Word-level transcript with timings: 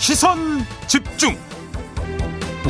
시선 0.00 0.38
집중 0.88 1.36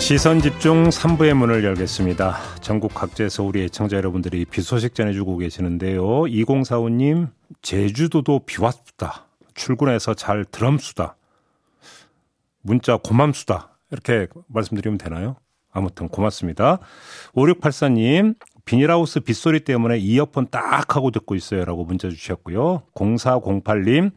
시선 0.00 0.40
집중 0.40 0.88
3부의 0.88 1.32
문을 1.34 1.62
열겠습니다. 1.62 2.36
전국 2.60 2.92
각지에서 2.92 3.44
우리 3.44 3.62
애청자 3.62 3.96
여러분들이 3.96 4.44
비 4.44 4.60
소식 4.62 4.96
전해주고 4.96 5.38
계시는데요. 5.38 6.02
2045님 6.02 7.28
제주도도 7.62 8.40
비 8.46 8.60
왔다. 8.60 9.26
출근해서 9.54 10.14
잘 10.14 10.44
드럼수다. 10.44 11.14
문자 12.62 12.96
고맘수다. 12.96 13.78
이렇게 13.92 14.26
말씀드리면 14.48 14.98
되나요? 14.98 15.36
아무튼 15.70 16.08
고맙습니다. 16.08 16.80
5684님 17.36 18.34
비닐하우스 18.64 19.20
빗소리 19.20 19.60
때문에 19.60 19.98
이어폰 19.98 20.48
딱 20.50 20.96
하고 20.96 21.12
듣고 21.12 21.36
있어요 21.36 21.64
라고 21.64 21.84
문자 21.84 22.08
주셨고요. 22.08 22.82
0408님 22.94 24.10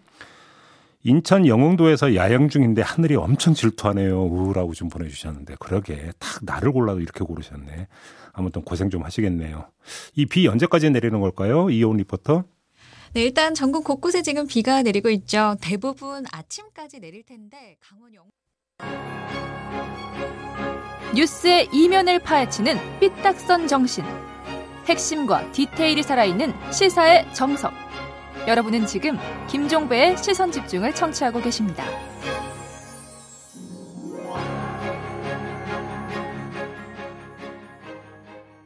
인천 1.04 1.46
영흥도에서 1.46 2.16
야영 2.16 2.48
중인데 2.50 2.82
하늘이 2.82 3.16
엄청 3.16 3.54
질투하네요. 3.54 4.24
우라고 4.24 4.74
좀 4.74 4.88
보내주셨는데 4.90 5.56
그러게 5.60 6.12
딱 6.18 6.40
나를 6.44 6.72
골라도 6.72 7.02
이렇게 7.02 7.26
고르셨네. 7.26 7.88
아무튼 8.32 8.62
고생 8.64 8.90
좀 8.90 9.04
하시겠네요. 9.04 9.68
이 10.16 10.26
비 10.26 10.48
언제까지 10.48 10.90
내리는 10.92 11.20
걸까요? 11.20 11.70
이온 11.70 11.98
리포터. 11.98 12.46
네, 13.14 13.22
일단 13.24 13.54
전국 13.54 13.84
곳곳에 13.84 14.22
지금 14.24 14.48
비가 14.48 14.82
내리고 14.82 15.10
있죠. 15.10 15.56
대부분 15.62 16.24
아침까지 16.32 17.00
내릴 17.00 17.24
텐데 17.24 17.76
강원 17.80 18.14
영 18.16 18.24
뉴스의 21.14 21.70
이면을 21.72 22.20
파헤치는 22.20 23.00
삐딱선 23.00 23.68
정신. 23.68 24.04
핵심과 24.88 25.52
디테일이 25.52 26.02
살아있는 26.02 26.54
시사의 26.72 27.32
정석. 27.34 27.72
여러분은 28.48 28.86
지금 28.86 29.18
김종배의 29.50 30.18
시선 30.18 30.52
집중을 30.52 30.94
청취하고 30.94 31.42
계십니다. 31.42 31.86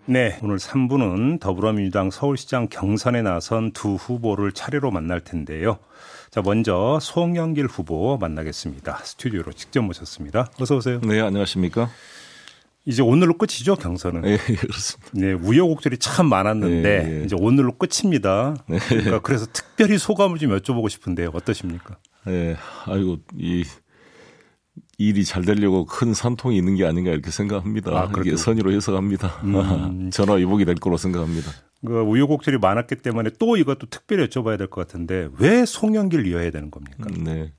네, 0.09 0.39
오늘 0.41 0.57
3부는 0.57 1.39
더불어민주당 1.41 2.09
서울시장 2.09 2.69
경선에 2.69 3.21
나선 3.21 3.71
두 3.71 3.95
후보를 3.95 4.53
차례로 4.53 4.89
만날 4.89 5.19
텐데요. 5.19 5.79
자, 6.31 6.41
먼저 6.41 6.97
송영길 7.01 7.67
후보 7.67 8.17
만나겠습니다. 8.17 8.99
스튜디오로 9.03 9.51
직접 9.51 9.81
모셨습니다. 9.81 10.47
어서 10.61 10.77
오세요. 10.77 11.01
네, 11.01 11.19
안녕하십니까? 11.19 11.89
이제 12.87 13.01
오늘로 13.01 13.37
끝이죠, 13.37 13.75
경선은. 13.75 14.21
네, 14.21 14.37
그렇습니다. 14.37 15.09
네, 15.11 15.33
우여곡절이 15.33 15.97
참 15.97 16.27
많았는데 16.29 16.81
네, 16.81 17.03
네. 17.19 17.23
이제 17.25 17.35
오늘로 17.37 17.73
끝입니다. 17.77 18.55
네. 18.69 18.79
그러니까 18.79 19.19
그래서 19.19 19.45
특별히 19.51 19.97
소감을 19.97 20.37
좀 20.39 20.51
여쭤보고 20.57 20.87
싶은데요. 20.89 21.31
어떠십니까? 21.33 21.97
네, 22.25 22.55
아이고 22.85 23.17
이 23.37 23.65
일이 24.97 25.25
잘 25.25 25.43
되려고 25.43 25.85
큰 25.85 26.13
산통이 26.13 26.55
있는 26.57 26.75
게 26.75 26.85
아닌가 26.85 27.11
이렇게 27.11 27.29
생각합니다. 27.29 27.91
아, 27.91 28.07
그렇군요. 28.07 28.37
선의로 28.37 28.71
해석합니다. 28.71 29.27
음. 29.43 30.09
전화 30.13 30.33
위복이 30.35 30.63
될 30.63 30.75
거로 30.75 30.95
생각합니다. 30.95 31.51
그 31.85 31.99
우여곡절이 31.99 32.57
많았기 32.57 32.95
때문에 32.95 33.31
또 33.37 33.57
이것도 33.57 33.87
특별히 33.89 34.27
여쭤봐야 34.27 34.57
될 34.57 34.67
것 34.67 34.87
같은데 34.87 35.27
왜 35.39 35.65
송영길 35.65 36.25
이어야 36.27 36.51
되는 36.51 36.71
겁니까? 36.71 37.05
네. 37.19 37.51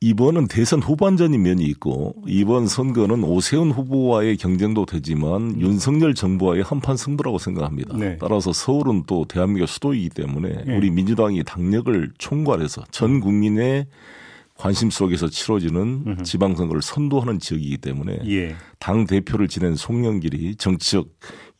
이번은 0.00 0.46
대선 0.46 0.80
후반전인 0.80 1.42
면이 1.42 1.64
있고 1.64 2.14
이번 2.26 2.68
선거는 2.68 3.24
오세훈 3.24 3.72
후보와의 3.72 4.36
경쟁도 4.36 4.86
되지만 4.86 5.60
윤석열 5.60 6.14
정부와의 6.14 6.62
한판 6.62 6.96
승부라고 6.96 7.38
생각합니다. 7.38 7.96
네. 7.96 8.16
따라서 8.20 8.52
서울은 8.52 9.04
또 9.08 9.24
대한민국 9.24 9.66
수도이기 9.66 10.10
때문에 10.10 10.64
네. 10.64 10.76
우리 10.76 10.90
민주당이 10.90 11.42
당력을 11.42 12.12
총괄해서 12.18 12.84
전 12.92 13.18
국민의 13.18 13.86
관심 14.54 14.90
속에서 14.90 15.28
치러지는 15.28 16.18
지방선거를 16.24 16.82
선도하는 16.82 17.38
지역이기 17.38 17.78
때문에 17.78 18.18
예. 18.26 18.56
당 18.80 19.06
대표를 19.06 19.46
지낸 19.46 19.76
송영길이 19.76 20.56
정치적 20.56 21.08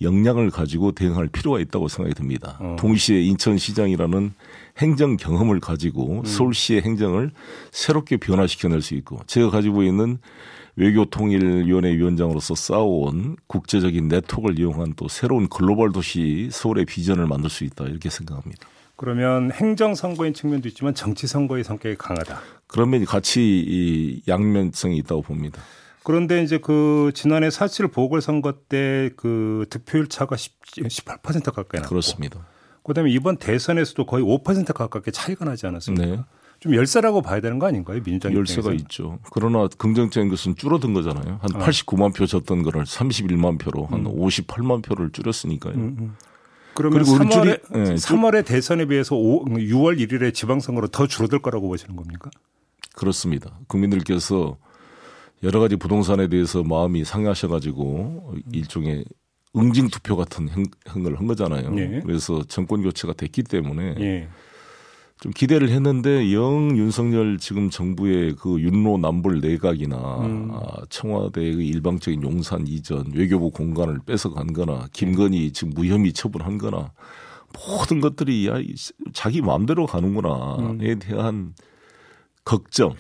역량을 0.01 0.51
가지고 0.51 0.91
대응할 0.91 1.29
필요가 1.29 1.61
있다고 1.61 1.87
생각이 1.87 2.17
듭니다. 2.17 2.59
어. 2.61 2.77
동시에 2.79 3.23
인천시장이라는 3.23 4.33
행정 4.79 5.17
경험을 5.17 5.61
가지고 5.61 6.23
서울시의 6.25 6.83
행정을 6.83 7.33
새롭게 7.73 8.17
변화시켜낼 8.17 8.81
수 8.83 8.95
있고 8.95 9.21
제가 9.27 9.51
가지고 9.51 9.83
있는 9.83 10.19
외교통일위원회 10.77 11.97
위원장으로서 11.97 12.55
쌓아온 12.55 13.37
국제적인 13.49 14.09
네트워크를 14.09 14.59
이용한 14.59 14.95
또 14.97 15.09
새로운 15.09 15.49
글로벌 15.49 15.91
도시 15.91 16.49
서울의 16.53 16.85
비전을 16.85 17.27
만들 17.27 17.51
수 17.51 17.65
있다 17.65 17.85
이렇게 17.85 18.11
생각합니다. 18.11 18.69
그러면 18.95 19.51
행정 19.53 19.95
선거인 19.95 20.35
측면도 20.35 20.69
있지만 20.69 20.95
정치 20.95 21.27
선거의 21.27 21.65
성격이 21.65 21.97
강하다. 21.97 22.41
그러면 22.67 23.05
같이 23.05 23.41
이 23.67 24.23
양면성이 24.29 24.97
있다고 24.99 25.23
봅니다. 25.23 25.61
그런데 26.05 26.43
이제 26.43 26.59
그 26.59 27.11
지난해 27.15 27.49
4.7 27.49 27.93
보궐선거 27.93 28.53
때 28.69 29.11
그 29.17 29.67
득표율 29.71 30.09
차가 30.09 30.37
18% 30.37 31.53
가까이 31.53 31.81
났고 31.81 31.89
그렇습니다. 31.89 32.47
그다음에 32.89 33.11
이번 33.11 33.37
대선에서도 33.37 34.05
거의 34.07 34.25
5% 34.25 34.73
가깝게 34.73 35.11
차이가 35.11 35.45
나지 35.45 35.67
않았습니까? 35.67 36.07
네. 36.07 36.21
좀 36.61 36.75
열세라고 36.75 37.23
봐야 37.23 37.41
되는 37.41 37.61
거 37.61 37.67
아닌가요? 37.69 38.03
민주당 38.03 38.35
열세가? 38.35 38.73
있죠. 38.73 39.21
그러나 39.33 39.69
긍정적인 39.79 40.29
것은 40.29 40.57
줄어든 40.57 40.93
거잖아요. 40.93 41.39
한 41.41 41.55
어. 41.63 41.65
89만 41.65 42.13
표 42.15 42.27
졌던 42.27 42.63
거를 42.65 42.83
31만 42.85 43.61
표로 43.61 43.87
한 43.87 44.01
음. 44.07 44.19
58만 44.19 44.83
표를 44.83 45.11
줄였으니까요. 45.13 45.75
그러면 46.75 47.03
그리고 47.03 47.13
우리 47.13 47.27
3월에, 47.29 47.31
줄이- 47.31 47.59
예, 47.75 47.95
3월의 47.95 48.45
대선에 48.45 48.87
비해서 48.87 49.15
5, 49.17 49.45
6월 49.45 49.99
1일에 50.01 50.35
지방선거로 50.35 50.89
더 50.89 51.07
줄어들 51.07 51.39
거라고 51.41 51.69
보시는 51.69 51.95
겁니까? 51.95 52.31
그렇습니다. 52.97 53.57
국민들께서 53.69 54.57
여러 55.45 55.61
가지 55.61 55.77
부동산에 55.77 56.27
대해서 56.29 56.65
마음이 56.65 57.05
상하셔가지고 57.05 58.35
일종의 58.53 59.05
응징 59.57 59.89
투표 59.89 60.17
같은 60.17 60.49
행, 60.49 60.65
행을 60.95 61.19
한 61.19 61.27
거잖아요. 61.27 61.75
예. 61.79 62.03
그래서 62.05 62.43
정권 62.45 62.83
교체가 62.83 63.15
됐기 63.15 63.45
때문에 63.45 63.95
예. 63.99 64.29
좀 65.21 65.33
기대를 65.33 65.71
했는데 65.71 66.33
영 66.33 66.77
윤석열 66.77 67.39
지금 67.39 67.71
정부의 67.71 68.37
그 68.37 68.61
윤로 68.61 68.99
남불 68.99 69.41
내각이나 69.41 69.97
음. 70.21 70.51
아, 70.53 70.85
청와대의 70.89 71.57
그 71.57 71.63
일방적인 71.63 72.23
용산 72.23 72.67
이전 72.69 73.11
외교부 73.13 73.51
공간을 73.51 74.01
뺏어간 74.07 74.53
거나 74.53 74.87
김건희 74.93 75.53
지금 75.53 75.73
무혐의 75.75 76.13
처분한 76.13 76.59
거나 76.59 76.93
모든 77.53 78.01
것들이 78.01 78.47
야, 78.47 78.59
이 78.59 78.75
자기 79.13 79.41
마음대로 79.41 79.87
가는구나에 79.87 80.97
대한 81.01 81.55
걱정, 82.49 82.95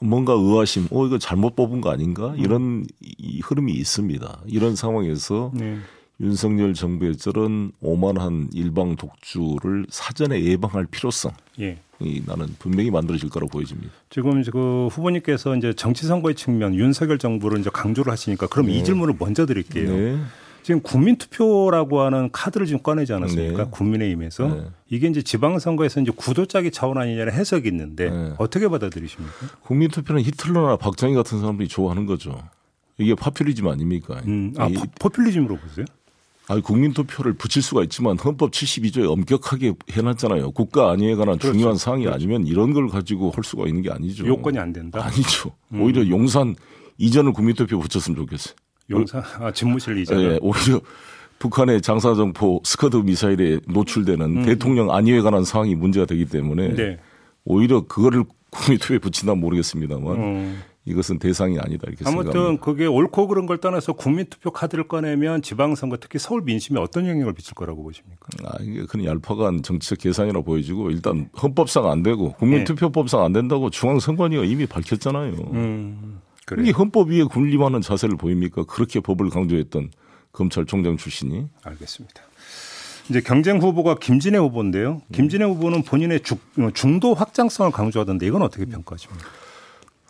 뭔가 0.00 0.32
의아심, 0.32 0.88
어, 0.90 1.06
이거 1.06 1.18
잘못 1.18 1.54
뽑은 1.54 1.82
거 1.82 1.90
아닌가? 1.90 2.34
이런 2.38 2.86
이 3.02 3.40
흐름이 3.40 3.70
있습니다. 3.74 4.40
이런 4.46 4.74
상황에서 4.74 5.52
네. 5.54 5.76
윤석열 6.18 6.72
정부의 6.72 7.18
저런 7.18 7.72
오만한 7.82 8.48
일방 8.54 8.96
독주를 8.96 9.84
사전에 9.90 10.42
예방할 10.42 10.86
필요성, 10.86 11.30
예. 11.60 11.76
이 12.00 12.22
나는 12.24 12.46
분명히 12.58 12.90
만들어질 12.90 13.28
거라고 13.28 13.50
보여집니다. 13.50 13.92
지금 14.08 14.42
그 14.44 14.88
후보님께서 14.90 15.56
이제 15.56 15.74
정치 15.74 16.06
선거의 16.06 16.34
측면 16.34 16.74
윤석열 16.74 17.18
정부를 17.18 17.60
이제 17.60 17.68
강조를 17.70 18.10
하시니까 18.10 18.46
그럼 18.46 18.70
이 18.70 18.82
질문을 18.82 19.16
먼저 19.18 19.44
드릴게요. 19.44 19.94
네. 19.94 20.18
지금 20.66 20.80
국민 20.80 21.14
투표라고 21.14 22.00
하는 22.00 22.28
카드를 22.32 22.66
지금 22.66 22.82
꺼내지 22.82 23.12
않았습니까? 23.12 23.64
네. 23.66 23.70
국민의힘에서 23.70 24.48
네. 24.48 24.64
이게 24.90 25.06
이제 25.06 25.22
지방선거에서 25.22 26.00
이제 26.00 26.10
구도짜기 26.10 26.72
차원 26.72 26.98
아니냐는 26.98 27.32
해석이 27.32 27.68
있는데 27.68 28.10
네. 28.10 28.32
어떻게 28.38 28.66
받아들이십니까? 28.66 29.32
국민투표는 29.62 30.22
히틀러나 30.22 30.76
박정희 30.76 31.14
같은 31.14 31.38
사람들이 31.38 31.68
좋아하는 31.68 32.06
거죠. 32.06 32.42
이게 32.98 33.14
파퓰리즘 33.14 33.68
아닙니까? 33.68 34.20
음, 34.26 34.54
아 34.56 34.66
이- 34.66 34.74
포, 34.74 34.86
포퓰리즘으로 35.02 35.56
보세요? 35.56 35.86
아니, 36.48 36.60
국민투표를 36.62 37.34
붙일 37.34 37.62
수가 37.62 37.84
있지만 37.84 38.18
헌법 38.18 38.50
72조에 38.50 39.08
엄격하게 39.08 39.74
해놨잖아요. 39.92 40.50
국가 40.50 40.90
안위에 40.90 41.14
관한 41.14 41.38
그렇죠. 41.38 41.52
중요한 41.52 41.76
사항이 41.76 42.08
아니면 42.08 42.44
이런 42.44 42.72
걸 42.72 42.88
가지고 42.88 43.30
할 43.30 43.44
수가 43.44 43.68
있는 43.68 43.82
게 43.82 43.92
아니죠. 43.92 44.26
요건이 44.26 44.58
안 44.58 44.72
된다. 44.72 44.98
음. 44.98 45.02
아니죠. 45.04 45.52
오히려 45.72 46.08
용산 46.08 46.56
이전을 46.98 47.34
국민투표 47.34 47.78
붙였으면 47.78 48.16
좋겠어요. 48.16 48.56
용산 48.90 49.22
아 49.40 49.50
집무실 49.52 49.98
이전. 49.98 50.20
예, 50.20 50.38
오히려 50.40 50.80
북한의 51.38 51.82
장사정포 51.82 52.62
스커드 52.64 52.96
미사일에 52.96 53.60
노출되는 53.68 54.42
대통령 54.44 54.90
안위에 54.90 55.20
관한 55.20 55.44
사항이 55.44 55.74
문제가 55.74 56.06
되기 56.06 56.24
때문에 56.24 56.68
음. 56.68 56.76
네. 56.76 56.96
오히려 57.44 57.86
그거를 57.86 58.24
국민투표에 58.50 58.98
붙인다 58.98 59.34
모르겠습니다만 59.34 60.16
음. 60.16 60.62
이것은 60.86 61.18
대상이 61.18 61.58
아니다 61.58 61.84
이렇게 61.88 62.04
아무튼 62.06 62.32
생각합니다. 62.32 62.64
그게 62.64 62.86
옳고 62.86 63.26
그른 63.26 63.46
걸 63.46 63.58
떠나서 63.58 63.94
국민투표 63.94 64.52
카드를 64.52 64.86
꺼내면 64.86 65.42
지방선거 65.42 65.96
특히 66.00 66.20
서울 66.20 66.42
민심에 66.42 66.80
어떤 66.80 67.06
영향을 67.08 67.32
미칠 67.34 67.54
거라고 67.54 67.82
보십니까? 67.82 68.28
아, 68.44 68.56
이게 68.60 68.84
그냥 68.86 69.06
얄팍한 69.06 69.62
정치적 69.64 69.98
계산이라 69.98 70.42
보여지고 70.42 70.90
일단 70.92 71.28
헌법상 71.42 71.90
안 71.90 72.04
되고 72.04 72.32
국민투표법상 72.34 73.22
안 73.24 73.32
된다고 73.32 73.68
중앙선관위가 73.68 74.44
이미 74.44 74.64
밝혔잖아요. 74.66 75.32
음, 75.52 76.20
이게 76.54 76.62
그래. 76.62 76.70
헌법 76.70 77.10
위에 77.10 77.24
군림하는 77.24 77.80
자세를 77.80 78.16
보입니까? 78.16 78.64
그렇게 78.64 79.00
법을 79.00 79.30
강조했던 79.30 79.90
검찰총장 80.32 80.96
출신이 80.96 81.46
알겠습니다. 81.64 82.22
이제 83.08 83.20
경쟁 83.20 83.58
후보가 83.58 83.96
김진애 83.96 84.38
후보인데요. 84.38 85.00
김진애 85.12 85.44
후보는 85.44 85.82
본인의 85.82 86.20
주, 86.22 86.36
중도 86.74 87.14
확장성을 87.14 87.70
강조하던데 87.72 88.26
이건 88.26 88.42
어떻게 88.42 88.64
평가하십니까? 88.64 89.26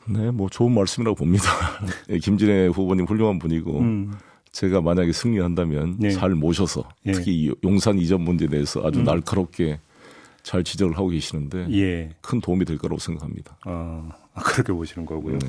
네, 0.08 0.30
뭐 0.30 0.48
좋은 0.48 0.72
말씀이라고 0.72 1.16
봅니다. 1.16 1.44
예, 2.10 2.18
김진애 2.18 2.68
후보님 2.68 3.06
훌륭한 3.06 3.38
분이고 3.38 3.78
음. 3.80 4.14
제가 4.52 4.80
만약에 4.80 5.12
승리한다면 5.12 5.96
네. 5.98 6.10
잘 6.10 6.30
모셔서 6.30 6.88
예. 7.06 7.12
특히 7.12 7.32
이 7.44 7.54
용산 7.64 7.98
이전 7.98 8.22
문제에 8.22 8.48
대해서 8.48 8.82
아주 8.86 9.02
날카롭게 9.02 9.78
잘 10.42 10.64
지적을 10.64 10.96
하고 10.96 11.08
계시는데 11.08 11.66
예. 11.72 12.10
큰 12.22 12.40
도움이 12.40 12.64
될 12.64 12.78
거라고 12.78 12.98
생각합니다. 12.98 13.58
어, 13.66 14.08
그렇게 14.44 14.72
보시는 14.72 15.04
거고요. 15.04 15.38
네. 15.38 15.48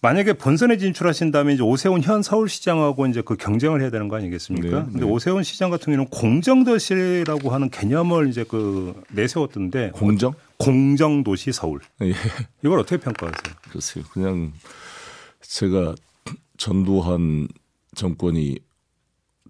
만약에 0.00 0.34
본선에 0.34 0.78
진출하신다면 0.78 1.54
이제 1.54 1.62
오세훈 1.62 2.02
현 2.02 2.22
서울시장하고 2.22 3.06
이제 3.08 3.20
그 3.20 3.36
경쟁을 3.36 3.80
해야 3.80 3.90
되는 3.90 4.06
거 4.06 4.16
아니겠습니까? 4.16 4.78
네, 4.78 4.84
근데 4.84 5.00
네. 5.00 5.04
오세훈 5.04 5.42
시장 5.42 5.70
같은 5.70 5.86
경우는 5.86 6.06
공정도시라고 6.10 7.50
하는 7.50 7.68
개념을 7.68 8.28
이제 8.28 8.44
그 8.44 8.94
내세웠던데 9.10 9.90
공정? 9.92 10.34
공정도시 10.58 11.50
서울 11.52 11.80
예, 12.02 12.12
이걸 12.64 12.78
어떻게 12.78 12.96
평가하세요? 12.98 13.54
글쎄요. 13.70 14.04
그냥 14.12 14.52
제가 15.40 15.96
전두환 16.56 17.48
정권이 17.96 18.58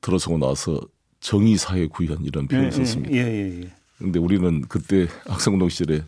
들어서고 0.00 0.38
나서 0.38 0.80
정의 1.20 1.58
사회 1.58 1.86
구현 1.86 2.24
이런 2.24 2.48
표현을 2.48 2.72
썼습니다. 2.72 3.14
예, 3.14 3.18
예, 3.18 3.62
예. 3.62 3.70
근데 3.98 4.18
우리는 4.18 4.62
그때 4.62 5.08
학생동 5.26 5.68
시절에 5.68 6.04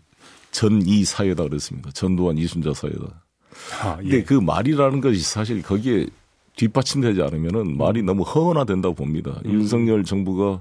전이 0.51 1.05
사회다 1.05 1.43
그랬습니다. 1.43 1.91
전두환 1.91 2.39
이순자 2.39 2.73
사회다. 2.73 3.23
아, 3.83 3.97
근데 3.97 4.19
예. 4.19 4.23
그 4.23 4.35
말이라는 4.35 5.01
것이 5.01 5.21
사실 5.23 5.63
거기에 5.63 6.07
뒷받침되지 6.57 7.23
않으면은 7.23 7.79
말이 7.79 8.03
너무 8.03 8.23
허언화된다고 8.23 8.95
봅니다. 8.95 9.41
음. 9.47 9.53
윤석열 9.53 10.05
정부가 10.05 10.61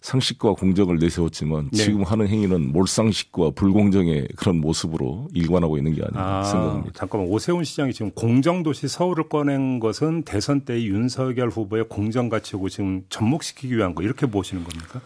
상식과 0.00 0.52
공정을 0.52 0.98
내세웠지만 0.98 1.70
네. 1.72 1.76
지금 1.76 2.02
하는 2.02 2.28
행위는 2.28 2.72
몰상식과 2.72 3.50
불공정의 3.50 4.28
그런 4.36 4.60
모습으로 4.60 5.28
일관하고 5.34 5.76
있는 5.76 5.92
게 5.94 6.02
아닌가 6.02 6.40
아, 6.40 6.44
생각합니다. 6.44 6.92
잠깐만 6.94 7.28
오세훈 7.28 7.64
시장이 7.64 7.92
지금 7.92 8.10
공정도시 8.12 8.88
서울을 8.88 9.28
꺼낸 9.28 9.80
것은 9.80 10.22
대선 10.22 10.60
때 10.60 10.80
윤석열 10.82 11.48
후보의 11.48 11.88
공정 11.88 12.28
가치고 12.28 12.68
지금 12.68 13.02
접목시키기 13.08 13.76
위한 13.76 13.94
거 13.94 14.02
이렇게 14.02 14.26
보시는 14.26 14.64
겁니까? 14.64 15.00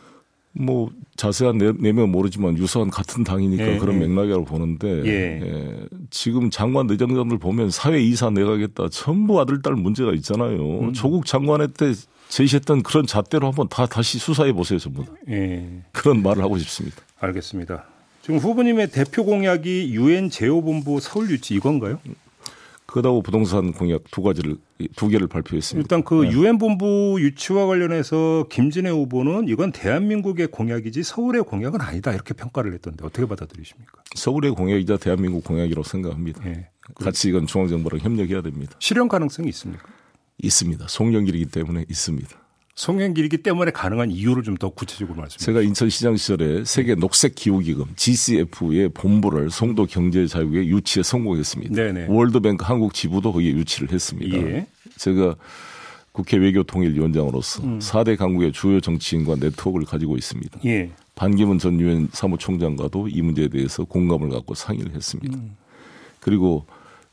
뭐 0.52 0.90
자세한 1.16 1.58
내, 1.58 1.72
내면 1.72 2.10
모르지만 2.10 2.58
유사한 2.58 2.90
같은 2.90 3.25
당이니까 3.25 3.75
예, 3.75 3.78
그런 3.78 3.96
예. 3.96 4.06
맥락이라고 4.06 4.44
보는데 4.44 5.02
예. 5.06 5.40
예, 5.43 5.88
지금 6.10 6.50
장관 6.50 6.87
내정자들 6.87 7.38
보면 7.38 7.70
사회 7.70 8.00
이사 8.00 8.31
내가겠다 8.31 8.88
전부 8.90 9.40
아들 9.40 9.62
딸 9.62 9.75
문제가 9.75 10.12
있잖아요. 10.12 10.81
음. 10.81 10.93
조국 10.93 11.25
장관회 11.26 11.69
때 11.69 11.93
제시했던 12.28 12.82
그런 12.82 13.06
잣대로 13.06 13.46
한번 13.46 13.69
다 13.69 13.87
다시 13.87 14.19
수사해 14.19 14.52
보세요 14.52 14.78
전부 14.78 15.04
다. 15.04 15.12
예. 15.31 15.66
그런 15.93 16.22
말을 16.22 16.43
하고 16.43 16.58
싶습니다. 16.58 16.96
알겠습니다. 17.20 17.84
지금 18.22 18.38
후보님의 18.38 18.90
대표 18.90 19.25
공약이 19.25 19.90
유엔 19.93 20.31
제오본부 20.31 21.00
서울 21.00 21.31
유치 21.31 21.55
이건가요? 21.55 21.98
그다고 22.93 23.23
부동산 23.23 23.73
공약 23.73 24.03
두 24.11 24.21
가지를 24.21 24.59
두 24.97 25.09
개를 25.09 25.27
발표했습니다. 25.27 25.83
일단 25.83 26.05
그 26.05 26.25
네. 26.25 26.33
유엔 26.33 26.59
본부 26.59 27.17
유치와 27.19 27.65
관련해서 27.65 28.47
김진애 28.50 28.91
후보는 28.91 29.49
이건 29.49 29.73
대한민국의 29.73 30.49
공약이지 30.49 31.03
서울의 31.03 31.44
공약은 31.44 31.81
아니다 31.81 32.12
이렇게 32.12 32.35
평가를 32.35 32.75
했던데 32.75 33.06
어떻게 33.06 33.27
받아들이십니까? 33.27 34.03
서울의 34.15 34.50
공약이자 34.50 34.99
대한민국 34.99 35.43
공약이라고 35.43 35.83
생각합니다. 35.89 36.47
예. 36.47 36.69
같이 36.97 37.31
이건 37.31 37.47
중앙정부랑 37.47 38.00
협력해야 38.00 38.43
됩니다. 38.43 38.77
실현 38.79 39.09
가능성이 39.09 39.49
있습니까? 39.49 39.89
있습니다. 40.43 40.87
송영길이기 40.87 41.47
때문에 41.47 41.87
있습니다. 41.89 42.42
송영길이기 42.74 43.38
때문에 43.38 43.70
가능한 43.70 44.10
이유를 44.10 44.42
좀 44.44 44.56
더 44.58 44.69
구체적으로 44.70 45.16
말씀해 45.16 45.38
주세요. 45.38 45.54
제가 45.54 45.62
인천시장 45.66 46.16
시절에 46.16 46.64
세계 46.64 46.94
녹색 46.94 47.34
기후기금 47.34 47.86
GCF의 47.96 48.90
본부를 48.90 49.50
송도 49.50 49.86
경제자유에 49.86 50.66
유치에 50.66 51.02
성공했습니다. 51.02 51.74
네네. 51.74 52.06
월드뱅크 52.08 52.64
한국 52.64 52.94
지부도 52.94 53.32
거기에 53.32 53.52
유치를 53.52 53.90
했습니다. 53.92 54.36
예. 54.36 54.66
제가 54.96 55.34
국회 56.12 56.36
외교통일위원장으로서 56.36 57.62
음. 57.64 57.78
4대 57.78 58.16
강국의 58.16 58.52
주요 58.52 58.80
정치인과 58.80 59.36
네트워크를 59.40 59.86
가지고 59.86 60.16
있습니다. 60.16 60.60
예. 60.66 60.90
반기문 61.14 61.58
전 61.58 61.80
유엔 61.80 62.08
사무총장과도 62.12 63.08
이 63.08 63.22
문제에 63.22 63.48
대해서 63.48 63.84
공감을 63.84 64.28
갖고 64.28 64.54
상의를 64.54 64.94
했습니다. 64.94 65.36
음. 65.38 65.56
그리고 66.20 66.66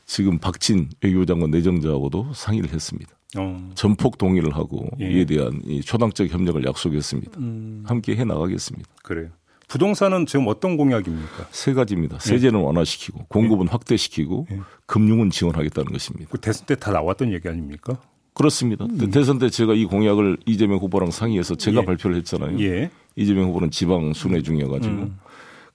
지금 0.06 0.38
박진 0.38 0.88
외교장관 1.02 1.50
내정자하고도 1.50 2.32
상의를 2.34 2.70
했습니다. 2.72 3.10
어. 3.38 3.70
전폭 3.74 4.18
동의를 4.18 4.54
하고 4.56 4.88
예. 5.00 5.10
이에 5.10 5.24
대한 5.24 5.60
이 5.64 5.80
초당적 5.80 6.28
협력을 6.32 6.64
약속했습니다. 6.64 7.38
음. 7.38 7.84
함께 7.86 8.16
해 8.16 8.24
나가겠습니다. 8.24 8.88
그래요. 9.02 9.28
부동산은 9.68 10.26
지금 10.26 10.48
어떤 10.48 10.76
공약입니까? 10.76 11.46
세 11.52 11.72
가지입니다. 11.74 12.18
세제는 12.18 12.60
완화시키고 12.60 13.26
공급은 13.28 13.68
확대시키고 13.68 14.48
예. 14.50 14.58
금융은 14.86 15.30
지원하겠다는 15.30 15.92
것입니다. 15.92 16.28
그 16.30 16.38
대선 16.40 16.66
때 16.66 16.74
다 16.74 16.90
나왔던 16.90 17.32
얘기 17.32 17.48
아닙니까? 17.48 18.00
그렇습니다. 18.34 18.86
대선 19.12 19.38
때 19.38 19.48
제가 19.48 19.74
이 19.74 19.84
공약을 19.84 20.38
이재명 20.46 20.78
후보랑 20.78 21.10
상의해서 21.12 21.54
제가 21.54 21.82
예. 21.82 21.84
발표를 21.84 22.16
했잖아요. 22.16 22.58
예. 22.60 22.90
이재명 23.14 23.48
후보는 23.48 23.70
지방 23.70 24.12
순회 24.12 24.42
중이어가지고 24.42 24.94
음. 24.94 25.18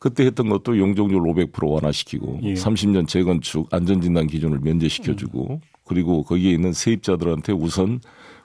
그때 0.05 0.23
했던 0.23 0.49
것도 0.49 0.77
용적률 0.77 1.19
500% 1.19 1.67
완화시키고 1.67 2.41
예. 2.43 2.53
30년 2.53 3.07
재건축 3.07 3.73
안전진단 3.73 4.27
기준을 4.27 4.59
면제시켜주고 4.59 5.61
그리고 5.83 6.21
거기에 6.21 6.51
있는 6.51 6.73
세입자들한테 6.73 7.53
우선 7.53 7.99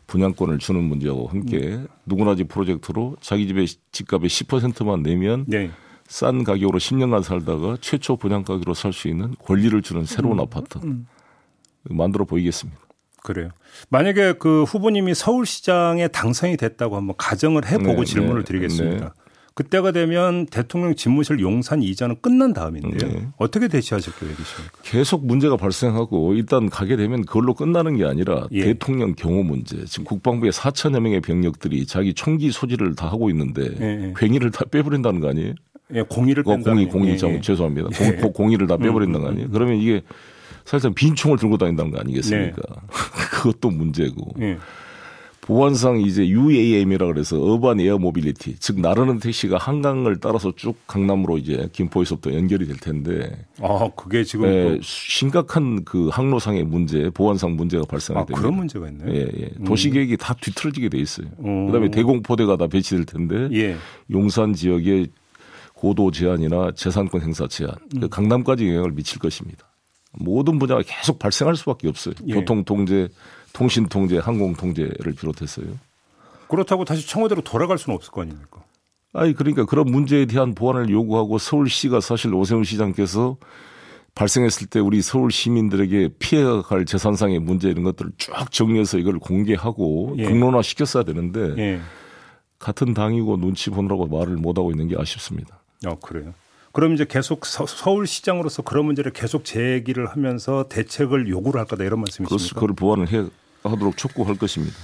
분양권을 0.07 0.57
주는 0.57 0.83
문제하고 0.83 1.27
함께 1.27 1.59
음. 1.59 1.87
누구나 2.07 2.35
집 2.35 2.49
프로젝트로 2.49 3.19
자기 3.21 3.47
집의 3.47 3.67
집값의 3.93 4.31
10%만 4.31 5.03
내면 5.03 5.45
네. 5.47 5.71
싼 6.09 6.45
가격으로 6.45 6.79
10년간 6.79 7.23
살다가 7.23 7.77
최초 7.83 8.17
분양 8.17 8.43
가격으로 8.43 8.73
살 8.73 8.95
수 8.95 9.09
있는 9.09 9.35
권리를 9.45 9.83
주는 9.83 10.07
새로운 10.07 10.39
음. 10.39 10.41
아파트 10.41 10.79
만들어 11.91 12.25
보이겠습니다. 12.25 12.81
그래요. 13.23 13.51
만약에 13.91 14.33
그 14.39 14.63
후보님이 14.63 15.15
서울시장에 15.15 16.09
당선이 16.09 16.57
됐다고 16.57 16.97
한번 16.97 17.17
가정을 17.19 17.67
해보고 17.67 17.97
네, 17.97 18.05
질문을 18.05 18.45
네, 18.45 18.45
드리겠습니다. 18.47 19.15
네. 19.61 19.63
그때가 19.63 19.93
되면 19.93 20.47
대통령 20.47 20.95
집무실 20.95 21.41
용산 21.41 21.83
이전은 21.83 22.17
끝난 22.23 22.55
다음인데요. 22.55 23.13
네. 23.13 23.29
어떻게 23.37 23.69
대처하실 23.69 24.15
계획이십니까? 24.19 24.79
계속 24.83 25.27
문제가 25.27 25.57
발생하고 25.57 26.35
일단 26.35 26.71
가게 26.71 26.97
되면 26.97 27.25
그걸로 27.25 27.55
끝나는 27.55 27.97
게 27.97 28.05
아니라 28.05 28.47
예. 28.53 28.65
대통령 28.65 29.15
경호 29.15 29.43
문제. 29.43 29.85
지금 29.85 30.05
국방부에 30.05 30.51
4천여 30.51 31.01
명의 31.01 31.21
병력들이 31.21 31.87
자기 31.87 32.15
총기 32.15 32.51
소지를 32.51 32.95
다 32.95 33.07
하고 33.09 33.29
있는데 33.31 33.69
예, 33.81 34.07
예. 34.07 34.15
괜히를 34.17 34.51
다 34.51 34.65
빼버린다는 34.71 35.21
거 35.21 35.29
아니에요? 35.29 35.55
예, 35.95 36.03
공의를 36.03 36.43
어, 36.47 36.57
공이 36.57 36.87
공이 36.87 37.11
예, 37.11 37.17
참 37.17 37.33
예. 37.33 37.41
죄송합니다. 37.41 37.89
예. 38.01 38.13
공, 38.17 38.33
공이를 38.33 38.67
다 38.67 38.79
빼버린다는 38.79 39.21
거 39.21 39.31
아니에요? 39.31 39.51
그러면 39.51 39.77
이게 39.77 40.03
사실상 40.65 40.95
빈 40.95 41.15
총을 41.15 41.37
들고 41.37 41.59
다닌다는 41.59 41.91
거 41.91 41.99
아니겠습니까? 41.99 42.63
그것도 43.33 43.71
문제고. 43.71 44.35
예. 45.51 45.55
보안상 45.55 46.01
이제 46.01 46.29
UAM이라 46.29 47.07
그래서 47.07 47.41
Urban 47.41 47.81
Air 47.81 47.99
Mobility, 47.99 48.57
즉 48.61 48.81
나르는 48.81 49.19
택시가 49.19 49.59
한강을 49.59 50.21
따라서 50.21 50.53
쭉 50.55 50.77
강남으로 50.87 51.39
이제 51.39 51.69
김포에서부터 51.73 52.33
연결이 52.35 52.67
될 52.67 52.77
텐데 52.77 53.45
아, 53.61 53.91
그게 53.97 54.23
지금 54.23 54.47
예, 54.49 54.77
또- 54.77 54.83
심각한 54.83 55.85
그 55.85 56.09
항로상의 56.09 56.65
문제, 56.65 57.11
보안상 57.11 57.57
문제가 57.57 57.83
아, 57.83 57.91
발생하게 57.91 58.27
됩니다. 58.27 58.41
그런 58.41 58.57
문제가 58.57 58.89
있네요. 58.89 59.15
예, 59.15 59.29
예. 59.41 59.51
도시 59.65 59.91
계획이 59.91 60.17
다 60.17 60.35
뒤틀어지게 60.41 60.89
돼 60.89 60.99
있어요. 60.99 61.27
음. 61.45 61.67
그다음에 61.67 61.91
대공포대가 61.91 62.57
다 62.57 62.67
배치될 62.69 63.05
텐데 63.05 63.49
예. 63.53 63.77
용산 64.11 64.55
지역의 64.55 65.09
고도 65.75 66.11
제한이나 66.11 66.73
재산권 66.77 67.23
행사 67.23 67.47
제한, 67.49 67.75
음. 67.97 68.01
그 68.01 68.09
강남까지 68.09 68.69
영향을 68.69 68.93
미칠 68.93 69.19
것입니다. 69.19 69.67
모든 70.13 70.59
분야가 70.59 70.83
계속 70.85 71.19
발생할 71.19 71.57
수밖에 71.57 71.89
없어요. 71.89 72.15
예. 72.27 72.35
교통 72.35 72.65
통제, 72.65 73.09
통신 73.53 73.87
통제, 73.87 74.19
항공 74.19 74.55
통제를 74.55 75.15
비롯해서요. 75.15 75.67
그렇다고 76.49 76.85
다시 76.85 77.07
청와대로 77.07 77.43
돌아갈 77.43 77.79
수는 77.79 77.95
없을 77.95 78.11
거 78.11 78.23
아닙니까? 78.23 78.63
아니 79.13 79.35
그러니까 79.35 79.65
그런 79.65 79.87
문제에 79.87 80.27
대한 80.27 80.55
보완을 80.55 80.91
요구하고 80.91 81.39
서울시가 81.39 82.01
사실 82.01 82.35
오세훈 82.35 82.65
시장께서 82.65 83.37
발생했을 84.15 84.67
때 84.67 84.81
우리 84.81 85.03
서울 85.03 85.31
시민들에게 85.31 86.11
피해갈 86.19 86.85
재산상의 86.85 87.39
문제 87.39 87.69
이런 87.69 87.85
것들을 87.85 88.13
쭉 88.17 88.33
정리해서 88.51 88.99
이걸 88.99 89.19
공개하고 89.19 90.15
예. 90.19 90.25
공론화 90.25 90.63
시켰어야 90.63 91.05
되는데 91.05 91.55
예. 91.59 91.81
같은 92.59 92.93
당이고 92.93 93.39
눈치 93.39 93.71
보느라고 93.71 94.07
말을 94.07 94.37
못 94.37 94.59
하고 94.59 94.71
있는 94.71 94.89
게 94.89 94.97
아쉽습니다. 94.99 95.61
아, 95.87 95.95
그래요. 96.03 96.35
그럼 96.73 96.95
이제 96.95 97.05
계속 97.09 97.47
서, 97.47 97.67
서울시장으로서 97.67 98.63
그런 98.63 98.87
문제를 98.87 99.13
계속 99.13 99.45
제기를 99.45 100.07
하면서 100.07 100.69
대책을 100.69 101.29
요구를 101.29 101.59
할 101.61 101.67
거다 101.67 101.85
이런 101.85 102.01
말씀이십니까? 102.01 102.55
그걸 102.55 102.75
보완을 102.75 103.13
해 103.13 103.25
하도록 103.63 103.97
촉구할 103.97 104.37
것입니다. 104.37 104.77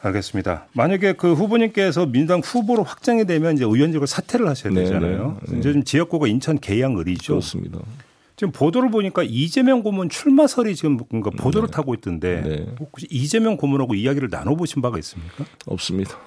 알겠습니다. 0.00 0.66
만약에 0.72 1.12
그 1.14 1.32
후보님께서 1.32 2.06
민주당 2.06 2.40
후보로 2.40 2.82
확정이 2.82 3.24
되면 3.24 3.54
이제 3.54 3.64
의원직을 3.64 4.06
사퇴를 4.06 4.48
하셔야 4.48 4.72
네, 4.72 4.82
되잖아요. 4.82 5.38
네, 5.46 5.52
네. 5.52 5.58
이제 5.58 5.72
좀 5.72 5.84
지역구가 5.84 6.26
인천 6.26 6.58
계양 6.58 6.98
을이죠. 6.98 7.34
그렇습니다. 7.34 7.78
지금 8.36 8.50
보도를 8.50 8.90
보니까 8.90 9.22
이재명 9.22 9.82
고문 9.82 10.08
출마설이 10.08 10.74
지금 10.74 10.98
뭔가 11.08 11.30
보도를 11.30 11.68
타고 11.68 11.94
있던데 11.94 12.40
네. 12.42 12.66
혹시 12.80 13.06
이재명 13.10 13.56
고문하고 13.56 13.94
이야기를 13.94 14.28
나눠보신 14.30 14.82
바가 14.82 14.98
있습니까? 14.98 15.44
없습니다. 15.66 16.18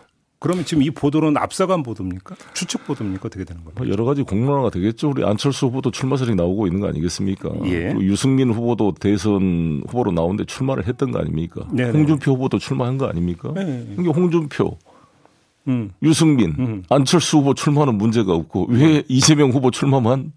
그러면 0.45 0.63
지금 0.63 0.83
이 0.83 0.91
보도는 0.91 1.37
앞서간 1.37 1.81
보도입니까? 1.81 2.35
추측 2.53 2.85
보도입니까? 2.85 3.23
어떻게 3.25 3.43
되는 3.43 3.63
겁니까? 3.63 3.83
뭐 3.83 3.91
여러 3.91 4.05
가지 4.05 4.21
공론화가 4.21 4.69
되겠죠. 4.69 5.09
우리 5.09 5.23
안철수 5.23 5.65
후보도 5.65 5.89
출마 5.89 6.17
설이 6.17 6.35
나오고 6.35 6.67
있는 6.67 6.81
거 6.81 6.87
아니겠습니까? 6.87 7.49
예. 7.65 7.91
또 7.91 8.03
유승민 8.03 8.53
후보도 8.53 8.93
대선 8.99 9.81
후보로 9.87 10.11
나오는데 10.11 10.45
출마를 10.45 10.85
했던 10.85 11.09
거 11.09 11.17
아닙니까? 11.17 11.67
네네. 11.73 11.97
홍준표 11.97 12.33
후보도 12.33 12.59
출마한 12.59 12.99
거 12.99 13.07
아닙니까? 13.07 13.53
네. 13.55 13.87
이게 13.97 14.07
홍준표, 14.07 14.77
음. 15.67 15.89
유승민, 16.03 16.53
음. 16.59 16.83
안철수 16.89 17.39
후보 17.39 17.55
출마는 17.55 17.97
문제가 17.97 18.35
없고 18.35 18.67
왜 18.69 19.01
이재명 19.07 19.49
후보 19.49 19.71
출마만 19.71 20.31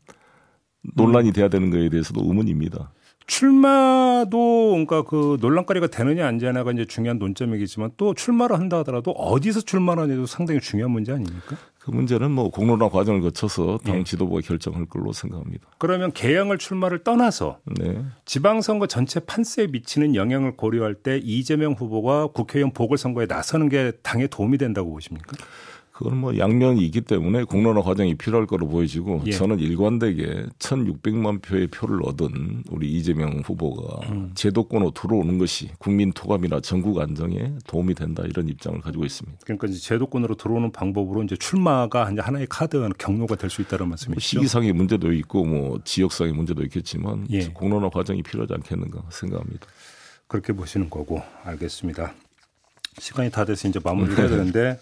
논란이 0.94 1.32
돼야 1.32 1.48
되는 1.48 1.68
거에 1.68 1.90
대해서도 1.90 2.22
의문입니다. 2.24 2.92
출마도 3.28 4.70
그러니까 4.70 5.02
그 5.02 5.36
논란거리가 5.40 5.86
되느냐 5.88 6.26
안 6.26 6.38
되느냐가 6.38 6.72
이제 6.72 6.86
중요한 6.86 7.18
논점이겠지만 7.18 7.90
또 7.96 8.14
출마를 8.14 8.58
한다 8.58 8.78
하더라도 8.78 9.12
어디서 9.12 9.60
출마하느냐도 9.60 10.26
상당히 10.26 10.60
중요한 10.60 10.90
문제 10.90 11.12
아닙니까? 11.12 11.56
그 11.78 11.90
문제는 11.90 12.30
뭐 12.30 12.50
공론화 12.50 12.88
과정을 12.88 13.20
거쳐서 13.20 13.78
당 13.84 13.98
예. 13.98 14.04
지도부가 14.04 14.40
결정할 14.40 14.86
걸로 14.86 15.12
생각합니다. 15.12 15.68
그러면 15.78 16.12
개항을 16.12 16.58
출마를 16.58 17.04
떠나서 17.04 17.58
네. 17.78 18.02
지방선거 18.24 18.86
전체 18.86 19.20
판세에 19.20 19.68
미치는 19.68 20.14
영향을 20.14 20.56
고려할 20.56 20.94
때 20.94 21.18
이재명 21.22 21.74
후보가 21.74 22.28
국회의원 22.28 22.72
보궐선거에 22.72 23.26
나서는 23.26 23.68
게 23.68 23.92
당에 24.02 24.26
도움이 24.26 24.56
된다고 24.58 24.90
보십니까? 24.90 25.36
그건 25.98 26.18
뭐 26.18 26.38
양면이 26.38 26.80
있기 26.86 27.00
때문에 27.00 27.42
공론화 27.42 27.82
과정이 27.82 28.14
필요할 28.14 28.46
거로 28.46 28.68
보여지고 28.68 29.24
예. 29.26 29.32
저는 29.32 29.58
일관되게 29.58 30.44
1,600만 30.60 31.42
표의 31.42 31.66
표를 31.66 32.02
얻은 32.04 32.62
우리 32.70 32.92
이재명 32.92 33.42
후보가 33.44 34.08
음. 34.08 34.30
제도권으로 34.36 34.92
들어오는 34.92 35.38
것이 35.38 35.70
국민 35.78 36.12
토감이나 36.12 36.60
전국 36.60 37.00
안정에 37.00 37.52
도움이 37.66 37.94
된다 37.94 38.22
이런 38.24 38.48
입장을 38.48 38.80
가지고 38.80 39.06
있습니다. 39.06 39.38
그러니까 39.42 39.66
이제 39.66 39.80
제도권으로 39.80 40.36
들어오는 40.36 40.70
방법으로 40.70 41.24
이제 41.24 41.34
출마가 41.34 42.12
이제 42.12 42.20
하나의 42.20 42.46
카드 42.48 42.88
경로가 42.96 43.34
될 43.34 43.50
수 43.50 43.62
있다는 43.62 43.86
뭐 43.86 43.88
말씀이시죠? 43.90 44.38
시기상의 44.38 44.72
문제도 44.74 45.12
있고 45.12 45.44
뭐 45.44 45.80
지역상의 45.82 46.32
문제도 46.32 46.62
있겠지만 46.62 47.26
예. 47.30 47.48
공론화 47.48 47.88
과정이 47.88 48.22
필요하지 48.22 48.54
않겠는가 48.54 49.02
생각합니다. 49.10 49.66
그렇게 50.28 50.52
보시는 50.52 50.90
거고 50.90 51.20
알겠습니다. 51.42 52.14
시간이 52.98 53.32
다 53.32 53.44
돼서 53.44 53.66
이제 53.66 53.80
마무리를 53.82 54.16
해야 54.16 54.28
되는데 54.30 54.78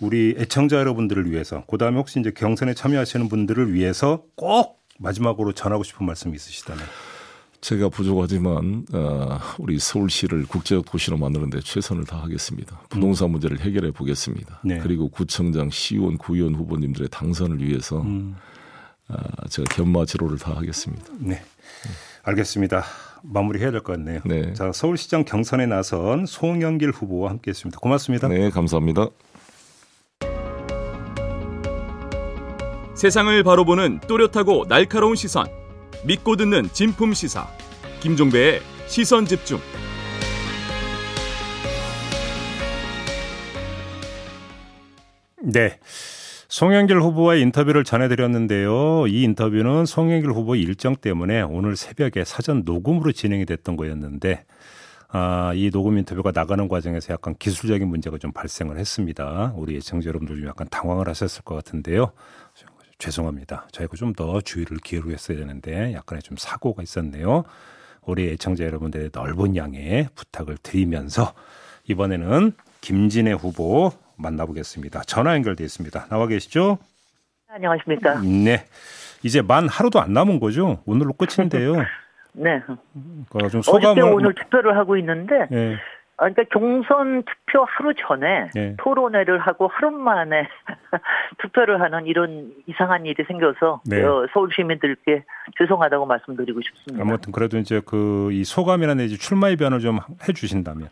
우리 0.00 0.34
애청자 0.38 0.76
여러분들을 0.78 1.30
위해서 1.30 1.64
그다음에 1.66 1.96
혹시 1.98 2.18
이제 2.20 2.30
경선에 2.30 2.74
참여하시는 2.74 3.28
분들을 3.28 3.72
위해서 3.74 4.22
꼭 4.34 4.80
마지막으로 4.98 5.52
전하고 5.52 5.82
싶은 5.82 6.06
말씀 6.06 6.34
있으시다면 6.34 6.82
제가 7.60 7.90
부족하지만 7.90 8.86
어, 8.94 9.38
우리 9.58 9.78
서울시를 9.78 10.46
국제적 10.46 10.86
도시로 10.86 11.18
만드는데 11.18 11.60
최선을 11.60 12.04
다하겠습니다. 12.04 12.80
부동산 12.88 13.30
문제를 13.30 13.60
해결해 13.60 13.90
보겠습니다. 13.90 14.60
네. 14.64 14.78
그리고 14.78 15.08
구청장, 15.08 15.68
시의원, 15.68 16.16
구의원 16.16 16.54
후보님들의 16.54 17.08
당선을 17.10 17.62
위해서 17.62 18.00
음. 18.00 18.36
어, 19.08 19.16
제가 19.50 19.74
견마지로를 19.74 20.38
다하겠습니다. 20.38 21.04
네. 21.18 21.42
알겠습니다. 22.22 22.82
마무리해야 23.22 23.70
될 23.70 23.82
것 23.82 23.92
같네요. 23.94 24.20
네. 24.24 24.54
자, 24.54 24.72
서울시장 24.72 25.24
경선에 25.24 25.66
나선 25.66 26.24
송영길 26.24 26.90
후보와 26.90 27.28
함께했습니다. 27.30 27.78
고맙습니다. 27.80 28.28
네, 28.28 28.48
감사합니다. 28.48 29.08
세상을 33.00 33.42
바로 33.44 33.64
보는 33.64 34.00
또렷하고 34.00 34.66
날카로운 34.68 35.16
시선 35.16 35.46
믿고 36.04 36.36
듣는 36.36 36.68
진품 36.70 37.14
시사 37.14 37.48
김종배의 38.00 38.60
시선 38.88 39.24
집중 39.24 39.58
네. 45.42 45.78
송영길 46.48 47.00
후보와의 47.00 47.40
인터뷰를 47.40 47.84
전해드렸는데요. 47.84 49.06
이 49.06 49.22
인터뷰는 49.22 49.86
송영길 49.86 50.30
후보 50.32 50.54
일정 50.54 50.94
때문에 50.94 51.40
오늘 51.40 51.76
새벽에 51.76 52.24
사전 52.24 52.64
녹음으로 52.66 53.12
진행이 53.12 53.46
됐던 53.46 53.76
거였는데, 53.76 54.44
아, 55.08 55.52
이 55.54 55.70
녹음 55.70 55.96
인터뷰가 55.96 56.32
나가는 56.34 56.68
과정에서 56.68 57.14
약간 57.14 57.34
기술적인 57.38 57.88
문제가 57.88 58.18
좀 58.18 58.32
발생을 58.32 58.78
했습니다. 58.78 59.54
우리 59.56 59.76
예청자 59.76 60.08
여러분들 60.08 60.36
좀 60.36 60.48
약간 60.48 60.68
당황을 60.68 61.08
하셨을 61.08 61.42
것 61.42 61.54
같은데요. 61.54 62.12
죄송합니다. 63.00 63.66
저희가 63.72 63.96
좀 63.96 64.12
더 64.14 64.40
주의를 64.40 64.76
기울였어야 64.78 65.38
되는데 65.38 65.92
약간의 65.94 66.22
좀 66.22 66.36
사고가 66.36 66.82
있었네요. 66.82 67.44
우리 68.02 68.28
애청자 68.30 68.64
여러분들의 68.64 69.10
넓은 69.12 69.56
양해 69.56 70.08
부탁을 70.14 70.56
드리면서 70.62 71.32
이번에는 71.88 72.52
김진애 72.80 73.32
후보 73.32 73.92
만나보겠습니다. 74.16 75.02
전화 75.06 75.34
연결돼 75.34 75.64
있습니다. 75.64 76.06
나와 76.08 76.26
계시죠? 76.26 76.78
안녕하십니까. 77.48 78.20
네. 78.20 78.66
이제 79.22 79.42
만 79.42 79.68
하루도 79.68 80.00
안 80.00 80.12
남은 80.12 80.40
거죠? 80.40 80.82
오늘로 80.86 81.12
끝인데요. 81.12 81.74
네. 82.32 82.60
그러니까 83.28 83.48
좀 83.50 83.62
소감을 83.62 84.02
오늘 84.02 84.34
투표를 84.34 84.76
하고 84.76 84.96
있는데, 84.98 85.34
예. 85.52 85.76
아, 86.20 86.28
그러니까 86.28 86.44
경선 86.52 87.22
투표 87.22 87.64
하루 87.64 87.94
전에 87.94 88.50
네. 88.54 88.76
토론회를 88.78 89.38
하고 89.38 89.68
하루 89.68 89.90
만에 89.90 90.46
투표를 91.38 91.80
하는 91.80 92.06
이런 92.06 92.52
이상한 92.66 93.06
일이 93.06 93.24
생겨서 93.24 93.80
네. 93.86 94.02
어, 94.04 94.26
서울 94.32 94.50
시민들께 94.54 95.24
죄송하다고 95.58 96.06
말씀드리고 96.06 96.60
싶습니다. 96.60 97.02
아무튼 97.02 97.32
그래도 97.32 97.58
이제 97.58 97.80
그 97.84 98.30
이 98.30 98.44
소감이나 98.44 98.94
내지 98.94 99.18
출마 99.18 99.48
의 99.48 99.56
변을 99.56 99.80
좀 99.80 99.98
해주신다면. 100.26 100.88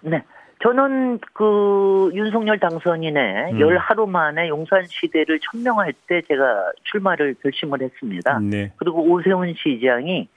네. 0.00 0.22
저는 0.62 1.20
그 1.32 2.10
윤석열 2.12 2.58
당선인의 2.58 3.52
음. 3.54 3.60
열 3.60 3.78
하루 3.78 4.06
만에 4.06 4.48
용산 4.48 4.84
시대를 4.86 5.40
천명할 5.40 5.94
때 6.06 6.20
제가 6.28 6.72
출마를 6.84 7.34
결심을 7.42 7.80
했습니다. 7.80 8.38
네. 8.40 8.72
그리고 8.76 9.02
오세훈 9.02 9.54
시장이 9.54 10.28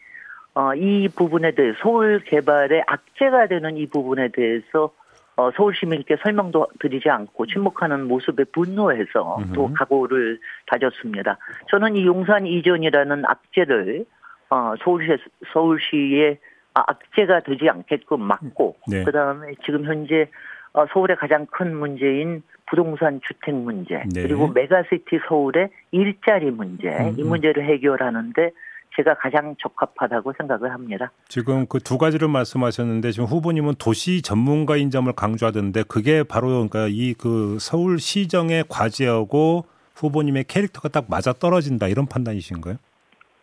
어, 0.55 0.75
이 0.75 1.09
부분에 1.09 1.51
대해 1.51 1.73
서울 1.81 2.19
개발의 2.23 2.83
악재가 2.85 3.47
되는 3.47 3.77
이 3.77 3.87
부분에 3.87 4.29
대해서 4.29 4.91
어, 5.35 5.49
서울 5.55 5.73
시민께 5.75 6.17
설명도 6.21 6.67
드리지 6.79 7.09
않고 7.09 7.47
침묵하는 7.47 8.07
모습에 8.07 8.43
분노해서 8.45 9.37
음흠. 9.39 9.53
또 9.53 9.73
각오를 9.73 10.39
다졌습니다. 10.67 11.37
저는 11.69 11.95
이 11.95 12.05
용산 12.05 12.45
이전이라는 12.45 13.23
악재를 13.25 14.05
어, 14.51 14.75
서울시 14.83 15.17
서울시의 15.51 16.37
아, 16.75 16.83
악재가 16.87 17.41
되지 17.41 17.69
않게끔 17.69 18.21
막고 18.21 18.75
네. 18.87 19.03
그다음에 19.03 19.53
지금 19.65 19.85
현재 19.85 20.29
어, 20.73 20.85
서울의 20.87 21.17
가장 21.17 21.47
큰 21.47 21.75
문제인 21.75 22.43
부동산 22.67 23.19
주택 23.27 23.55
문제 23.55 24.03
네. 24.13 24.23
그리고 24.23 24.47
메가시티 24.47 25.19
서울의 25.27 25.69
일자리 25.91 26.51
문제 26.51 26.89
음, 26.89 27.15
이 27.17 27.23
음. 27.23 27.29
문제를 27.29 27.65
해결하는데 27.65 28.51
제가 28.95 29.15
가장 29.15 29.55
적합하다고 29.59 30.33
생각을 30.37 30.71
합니다. 30.71 31.11
지금 31.27 31.65
그 31.67 31.79
두 31.79 31.97
가지를 31.97 32.27
말씀하셨는데 32.27 33.11
지금 33.11 33.25
후보님은 33.25 33.75
도시 33.79 34.21
전문가인 34.21 34.89
점을 34.91 35.11
강조하던데 35.11 35.83
그게 35.87 36.23
바로 36.23 36.47
그러니까 36.49 36.87
이 36.89 37.13
그 37.17 37.57
서울 37.59 37.99
시정의 37.99 38.65
과제하고 38.69 39.65
후보님의 39.95 40.45
캐릭터가 40.45 40.89
딱 40.89 41.05
맞아 41.09 41.33
떨어진다 41.33 41.87
이런 41.87 42.05
판단이신가요? 42.07 42.75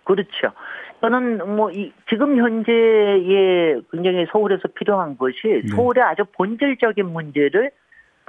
그렇죠. 0.05 0.53
저는 1.01 1.57
뭐 1.57 1.71
이 1.73 1.93
지금 2.09 2.37
현재의 2.37 3.83
굉장히 3.91 4.27
서울에서 4.33 4.63
필요한 4.75 5.17
것이 5.17 5.37
네. 5.45 5.63
서울의 5.75 6.03
아주 6.05 6.25
본질적인 6.37 7.07
문제를 7.07 7.71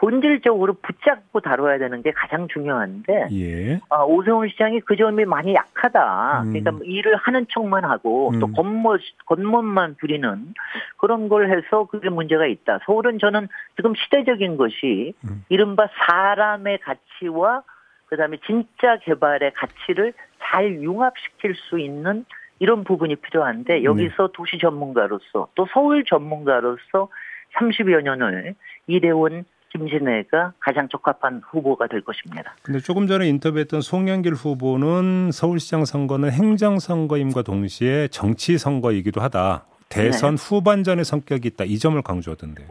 본질적으로 0.01 0.73
붙잡고 0.81 1.41
다뤄야 1.41 1.77
되는 1.77 2.01
게 2.01 2.11
가장 2.11 2.47
중요한데 2.47 3.27
예. 3.33 3.79
아, 3.89 4.03
오세훈 4.03 4.49
시장이 4.49 4.81
그 4.81 4.95
점이 4.95 5.25
많이 5.25 5.53
약하다. 5.53 6.41
음. 6.41 6.49
그러니까 6.49 6.71
뭐 6.71 6.81
일을 6.83 7.15
하는 7.17 7.45
척만 7.49 7.85
하고 7.85 8.31
또 8.39 8.47
음. 8.47 8.53
겉멋, 8.53 8.99
겉멋만 9.27 9.97
부리는 9.99 10.53
그런 10.97 11.29
걸 11.29 11.55
해서 11.55 11.85
그게 11.85 12.09
문제가 12.09 12.47
있다. 12.47 12.79
서울은 12.85 13.19
저는 13.19 13.47
지금 13.75 13.93
시대적인 13.93 14.57
것이 14.57 15.13
음. 15.23 15.45
이른바 15.49 15.87
사람의 16.07 16.79
가치와 16.79 17.61
그다음에 18.07 18.37
진짜 18.47 18.97
개발의 19.03 19.53
가치를 19.53 20.13
잘 20.41 20.81
융합시킬 20.81 21.53
수 21.53 21.77
있는 21.79 22.25
이런 22.57 22.83
부분이 22.83 23.15
네. 23.15 23.21
필요한데 23.21 23.83
여기서 23.83 24.29
도시 24.33 24.57
전문가로서 24.57 25.49
또 25.53 25.67
서울 25.71 26.03
전문가로서 26.05 27.07
30여 27.55 28.01
년을 28.01 28.55
일해온 28.87 29.45
김진애가 29.71 30.53
가장 30.59 30.87
적합한 30.89 31.41
후보가 31.45 31.87
될 31.87 32.01
것입니다. 32.01 32.55
근데 32.61 32.79
조금 32.79 33.07
전에 33.07 33.27
인터뷰했던 33.27 33.81
송영길 33.81 34.33
후보는 34.33 35.31
서울시장 35.31 35.85
선거는 35.85 36.31
행정 36.31 36.79
선거임과 36.79 37.43
동시에 37.43 38.07
정치 38.09 38.57
선거이기도 38.57 39.21
하다. 39.21 39.65
대선 39.89 40.35
후반전의 40.35 41.05
성격이 41.05 41.47
있다. 41.49 41.65
이 41.65 41.77
점을 41.77 42.01
강조하던데요. 42.01 42.67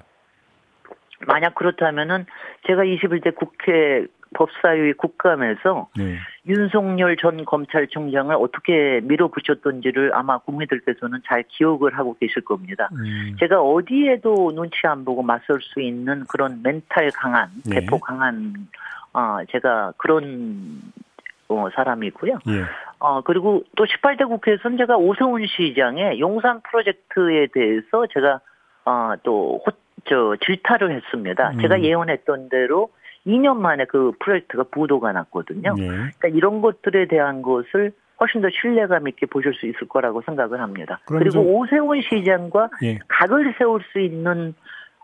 만약 1.26 1.54
그렇다면은 1.54 2.26
제가 2.66 2.82
21대 2.82 3.34
국회 3.34 4.06
법사위 4.34 4.92
국감에서 4.94 5.88
네. 5.96 6.16
윤석열 6.46 7.16
전 7.16 7.44
검찰총장을 7.44 8.34
어떻게 8.34 9.00
밀어붙였던지를 9.02 10.14
아마 10.14 10.38
국민들께서는 10.38 11.20
잘 11.26 11.44
기억을 11.48 11.98
하고 11.98 12.16
계실 12.18 12.44
겁니다. 12.44 12.88
음. 12.92 13.36
제가 13.40 13.60
어디에도 13.60 14.52
눈치 14.54 14.86
안 14.86 15.04
보고 15.04 15.22
맞설 15.22 15.60
수 15.60 15.80
있는 15.80 16.24
그런 16.28 16.60
멘탈 16.62 17.10
강한, 17.10 17.50
네. 17.66 17.80
배포 17.80 17.98
강한, 17.98 18.68
아, 19.12 19.40
제가 19.50 19.94
그런 19.96 20.80
어, 21.48 21.68
사람이고요. 21.74 22.38
예. 22.48 22.64
어, 23.00 23.22
그리고 23.22 23.64
또 23.76 23.84
18대 23.84 24.28
국회에서는 24.28 24.78
제가 24.78 24.96
오세훈 24.96 25.44
시장의 25.46 26.20
용산 26.20 26.60
프로젝트에 26.62 27.48
대해서 27.52 28.06
제가, 28.12 28.40
어, 28.84 29.14
또, 29.24 29.60
호, 29.66 29.72
저, 30.04 30.36
질타를 30.44 30.94
했습니다. 30.94 31.50
음. 31.50 31.58
제가 31.60 31.82
예언했던 31.82 32.50
대로 32.50 32.90
2년 33.26 33.56
만에 33.56 33.84
그 33.86 34.12
프로젝트가 34.20 34.64
부도가 34.64 35.12
났거든요. 35.12 35.74
예. 35.78 35.86
그러니까 35.86 36.28
이런 36.28 36.60
것들에 36.60 37.06
대한 37.06 37.42
것을 37.42 37.92
훨씬 38.20 38.40
더 38.42 38.48
신뢰감 38.50 39.08
있게 39.08 39.26
보실 39.26 39.54
수 39.54 39.66
있을 39.66 39.88
거라고 39.88 40.22
생각을 40.22 40.60
합니다. 40.60 41.00
그리고 41.06 41.30
좀- 41.30 41.46
오세훈 41.46 42.00
시장과 42.02 42.70
예. 42.82 42.98
각을 43.08 43.54
세울 43.58 43.82
수 43.92 43.98
있는 44.00 44.54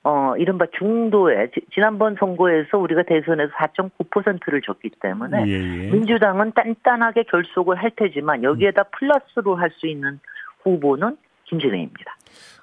어 0.04 0.36
이른바 0.36 0.66
중도에 0.78 1.50
지- 1.50 1.62
지난번 1.74 2.14
선거에서 2.14 2.78
우리가 2.78 3.02
대선에서 3.02 3.52
4.9%를 3.54 4.60
줬기 4.62 4.90
때문에 5.00 5.44
예, 5.48 5.52
예. 5.52 5.90
민주당은 5.90 6.52
단단하게 6.52 7.24
결속을 7.24 7.76
할 7.76 7.90
테지만 7.96 8.44
여기에다 8.44 8.84
플러스로 8.84 9.56
할 9.56 9.70
수 9.72 9.86
있는 9.88 10.20
후보는 10.62 11.16
김진애입니다. 11.44 12.15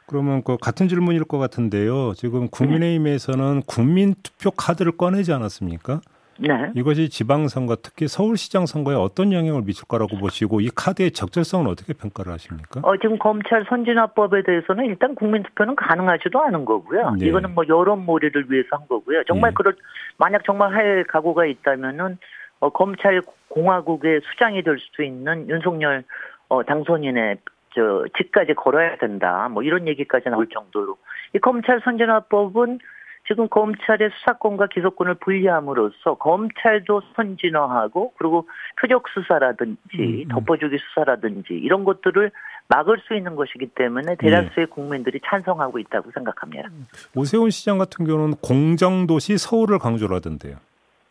그러면 0.05 0.43
그 0.43 0.57
같은 0.57 0.87
질문일 0.87 1.23
것 1.25 1.37
같은데요. 1.37 2.13
지금 2.13 2.47
국민의힘에서는 2.49 3.63
국민투표 3.67 4.51
카드를 4.51 4.93
꺼내지 4.97 5.31
않았습니까? 5.33 6.01
네. 6.39 6.49
이것이 6.75 7.09
지방선거, 7.09 7.77
특히 7.83 8.07
서울시장 8.07 8.65
선거에 8.65 8.95
어떤 8.95 9.31
영향을 9.31 9.61
미칠 9.61 9.87
거라고 9.87 10.17
보시고 10.17 10.61
이 10.61 10.69
카드의 10.75 11.11
적절성은 11.11 11.67
어떻게 11.67 11.93
평가를 11.93 12.33
하십니까? 12.33 12.81
어, 12.83 12.97
지금 12.97 13.19
검찰 13.19 13.65
선진화법에 13.69 14.41
대해서는 14.43 14.85
일단 14.85 15.13
국민투표는 15.13 15.75
가능하지도 15.75 16.41
않은 16.41 16.65
거고요. 16.65 17.11
네. 17.19 17.27
이거는 17.27 17.53
뭐 17.53 17.63
여론몰이를 17.67 18.45
위해서 18.49 18.69
한 18.71 18.87
거고요. 18.87 19.23
정말 19.27 19.51
네. 19.51 19.55
그럴, 19.55 19.75
만약 20.17 20.43
정말 20.43 20.73
할 20.73 21.05
각오가 21.07 21.45
있다면은, 21.45 22.17
어, 22.59 22.69
검찰 22.69 23.21
공화국의 23.49 24.21
수장이 24.31 24.63
될수 24.63 25.03
있는 25.03 25.47
윤석열, 25.47 26.03
어, 26.49 26.63
당선인의 26.63 27.37
저, 27.75 28.05
직까지 28.17 28.53
걸어야 28.53 28.97
된다. 28.97 29.49
뭐 29.49 29.63
이런 29.63 29.87
얘기까지 29.87 30.29
나올 30.29 30.47
정도로. 30.47 30.97
이 31.33 31.39
검찰 31.39 31.81
선진화법은 31.83 32.79
지금 33.27 33.47
검찰의 33.47 34.09
수사권과 34.19 34.67
기소권을 34.67 35.15
분리함으로써 35.15 36.15
검찰도 36.15 37.01
선진화하고 37.15 38.13
그리고 38.17 38.47
표적 38.81 39.05
수사라든지 39.13 39.79
음, 39.95 40.23
음. 40.23 40.27
덮어주기 40.27 40.77
수사라든지 40.77 41.53
이런 41.53 41.85
것들을 41.85 42.31
막을 42.67 42.99
수 43.07 43.15
있는 43.15 43.35
것이기 43.35 43.67
때문에 43.75 44.15
대다수의 44.15 44.67
국민들이 44.67 45.19
찬성하고 45.25 45.79
있다고 45.79 46.11
생각합니다. 46.11 46.69
오세훈 47.15 47.49
시장 47.49 47.77
같은 47.77 48.05
경우는 48.05 48.35
공정도시 48.41 49.37
서울을 49.37 49.79
강조를 49.79 50.15
하던데요. 50.17 50.57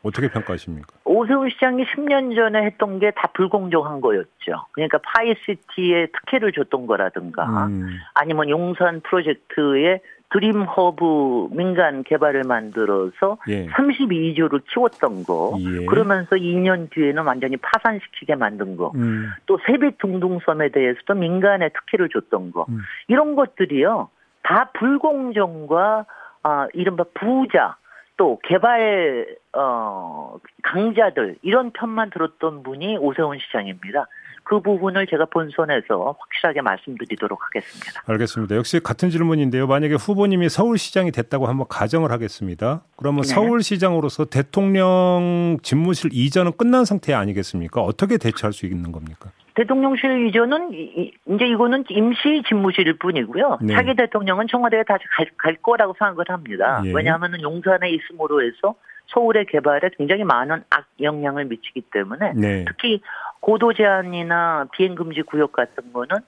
어떻게 0.03 0.29
평가하십니까? 0.29 0.89
오세훈 1.13 1.51
시장이 1.51 1.85
10년 1.85 2.35
전에 2.35 2.63
했던 2.65 2.99
게 2.99 3.11
다 3.15 3.29
불공정한 3.35 4.01
거였죠. 4.01 4.67
그러니까 4.73 4.99
파이시티에 5.05 6.07
특혜를 6.07 6.53
줬던 6.53 6.87
거라든가 6.87 7.67
음, 7.67 7.99
아니면 8.15 8.49
용산 8.49 9.01
프로젝트에 9.01 10.01
드림 10.31 10.63
허브 10.63 11.49
민간 11.51 12.03
개발을 12.05 12.45
만들어서 12.45 13.37
예. 13.49 13.67
32조를 13.67 14.63
키웠던 14.65 15.25
거. 15.25 15.55
예. 15.61 15.85
그러면서 15.85 16.37
2년 16.37 16.89
뒤에는 16.91 17.23
완전히 17.25 17.59
파산시키게 17.59 18.37
만든 18.37 18.77
거. 18.79 18.93
음, 18.95 19.29
또 19.45 19.59
세빛 19.67 19.99
둥둥섬에 19.99 20.71
대해서도 20.71 21.15
민간에 21.15 21.69
특혜를 21.69 22.09
줬던 22.09 22.53
거. 22.53 22.65
음. 22.71 22.79
이런 23.09 23.35
것들이요. 23.35 24.09
다 24.43 24.71
불공정과 24.73 26.07
아, 26.45 26.67
이른바 26.73 27.05
부자 27.13 27.77
또 28.17 28.41
개발 28.43 29.27
어 29.55 30.37
강자들 30.63 31.37
이런 31.43 31.71
편만 31.73 32.11
들었던 32.11 32.63
분이 32.63 32.97
오세훈 32.99 33.39
시장입니다. 33.39 34.07
그 34.45 34.61
부분을 34.61 35.07
제가 35.07 35.27
본선에서 35.27 36.17
확실하게 36.19 36.63
말씀드리도록 36.63 37.39
하겠습니다. 37.45 38.03
알겠습니다. 38.07 38.57
역시 38.57 38.81
같은 38.81 39.09
질문인데요. 39.11 39.67
만약에 39.69 39.95
후보님이 39.95 40.49
서울시장이 40.49 41.13
됐다고 41.13 41.47
한번 41.47 41.67
가정을 41.69 42.11
하겠습니다. 42.11 42.83
그러면 42.97 43.23
네. 43.23 43.29
서울시장으로서 43.29 44.25
대통령 44.25 45.59
집무실 45.63 46.11
이전은 46.13 46.53
끝난 46.57 46.85
상태 46.85 47.13
아니겠습니까? 47.15 47.83
어떻게 47.83 48.19
대처할 48.19 48.53
수 48.53 48.67
있는 48.67 48.91
겁니까? 48.91 49.31
대통령실 49.55 50.27
이전은 50.29 50.73
이- 50.73 51.13
이제 51.29 51.45
이거는 51.47 51.85
임시 51.91 52.43
집무실일 52.49 52.99
뿐이고요. 52.99 53.59
네. 53.63 53.75
차기 53.75 53.95
대통령은 53.95 54.49
청와대에 54.49 54.83
다시 54.85 55.05
갈, 55.15 55.27
갈 55.37 55.55
거라고 55.57 55.95
생각을 55.99 56.25
합니다. 56.29 56.83
예. 56.87 56.93
왜냐하면 56.93 57.41
용산에 57.41 57.91
있음으로 57.91 58.43
해서 58.43 58.75
서울의 59.13 59.47
개발에 59.47 59.91
굉장히 59.97 60.25
많은 60.25 60.65
악 60.71 60.87
영향을 61.01 61.47
미치기 61.47 61.83
때문에 61.93 62.33
네. 62.35 62.65
특히 62.67 63.01
고도 63.41 63.73
제한이나 63.73 64.67
비행 64.73 64.95
금지 64.95 65.23
구역 65.23 65.53
같은 65.53 65.93
거는 65.93 66.19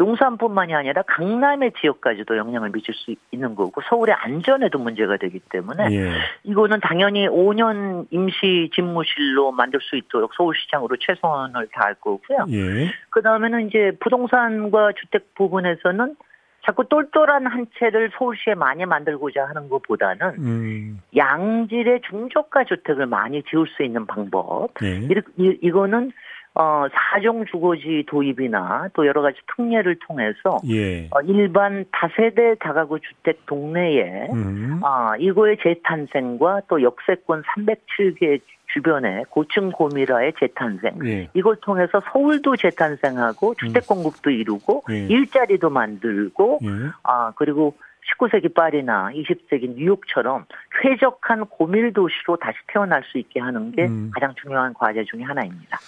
용산뿐만이 0.00 0.74
아니라 0.74 1.02
강남의 1.02 1.72
지역까지도 1.80 2.36
영향을 2.36 2.70
미칠 2.70 2.94
수 2.94 3.14
있는 3.30 3.54
거고 3.54 3.80
서울의 3.88 4.14
안전에도 4.14 4.78
문제가 4.78 5.16
되기 5.16 5.38
때문에 5.38 5.92
예. 5.92 6.12
이거는 6.44 6.80
당연히 6.80 7.28
5년 7.28 8.06
임시 8.10 8.70
집무실로 8.74 9.52
만들 9.52 9.80
수 9.80 9.96
있도록 9.96 10.34
서울시장으로 10.34 10.96
최선을 10.98 11.68
다할 11.72 11.94
거고요. 11.94 12.46
예. 12.50 12.90
그 13.10 13.22
다음에는 13.22 13.68
이제 13.68 13.92
부동산과 14.00 14.92
주택 15.00 15.34
부분에서는 15.34 16.16
자꾸 16.64 16.88
똘똘한 16.88 17.46
한 17.46 17.66
채를 17.78 18.10
서울시에 18.16 18.54
많이 18.54 18.86
만들고자 18.86 19.46
하는 19.46 19.68
것보다는 19.68 20.26
음. 20.38 21.00
양질의 21.16 22.02
중저가 22.08 22.64
주택을 22.64 23.06
많이 23.06 23.42
지을 23.42 23.66
수 23.66 23.82
있는 23.82 24.06
방법. 24.06 24.68
예. 24.82 24.98
이, 24.98 25.14
이, 25.38 25.58
이거는 25.60 26.12
어, 26.54 26.84
사종 26.92 27.46
주거지 27.46 28.04
도입이나 28.08 28.88
또 28.92 29.06
여러 29.06 29.22
가지 29.22 29.38
특례를 29.56 29.96
통해서 30.06 30.58
예. 30.68 31.06
어, 31.10 31.20
일반 31.24 31.86
다세대 31.92 32.56
다가구 32.60 33.00
주택 33.00 33.46
동네에 33.46 34.28
음. 34.32 34.80
아, 34.82 35.14
이거의 35.18 35.56
재탄생과 35.62 36.62
또 36.68 36.82
역세권 36.82 37.42
307개 37.42 38.40
주변에 38.74 39.24
고층 39.30 39.70
고밀화의 39.70 40.34
재탄생. 40.38 40.98
예. 41.06 41.28
이걸 41.34 41.56
통해서 41.56 42.02
서울도 42.12 42.56
재탄생하고 42.56 43.54
주택 43.54 43.86
공급도 43.86 44.30
이루고 44.30 44.84
예. 44.90 45.06
일자리도 45.06 45.70
만들고 45.70 46.60
예. 46.62 46.68
아 47.02 47.32
그리고 47.36 47.74
19세기 48.18 48.54
파리나 48.54 49.10
20세기 49.12 49.74
뉴욕처럼 49.76 50.46
쾌적한 50.82 51.46
고밀 51.46 51.92
도시로 51.92 52.36
다시 52.36 52.58
태어날 52.66 53.02
수 53.04 53.18
있게 53.18 53.40
하는 53.40 53.72
게 53.72 53.86
음. 53.86 54.10
가장 54.12 54.34
중요한 54.34 54.74
과제 54.74 55.04
중에 55.04 55.22
하나입니다. 55.22 55.78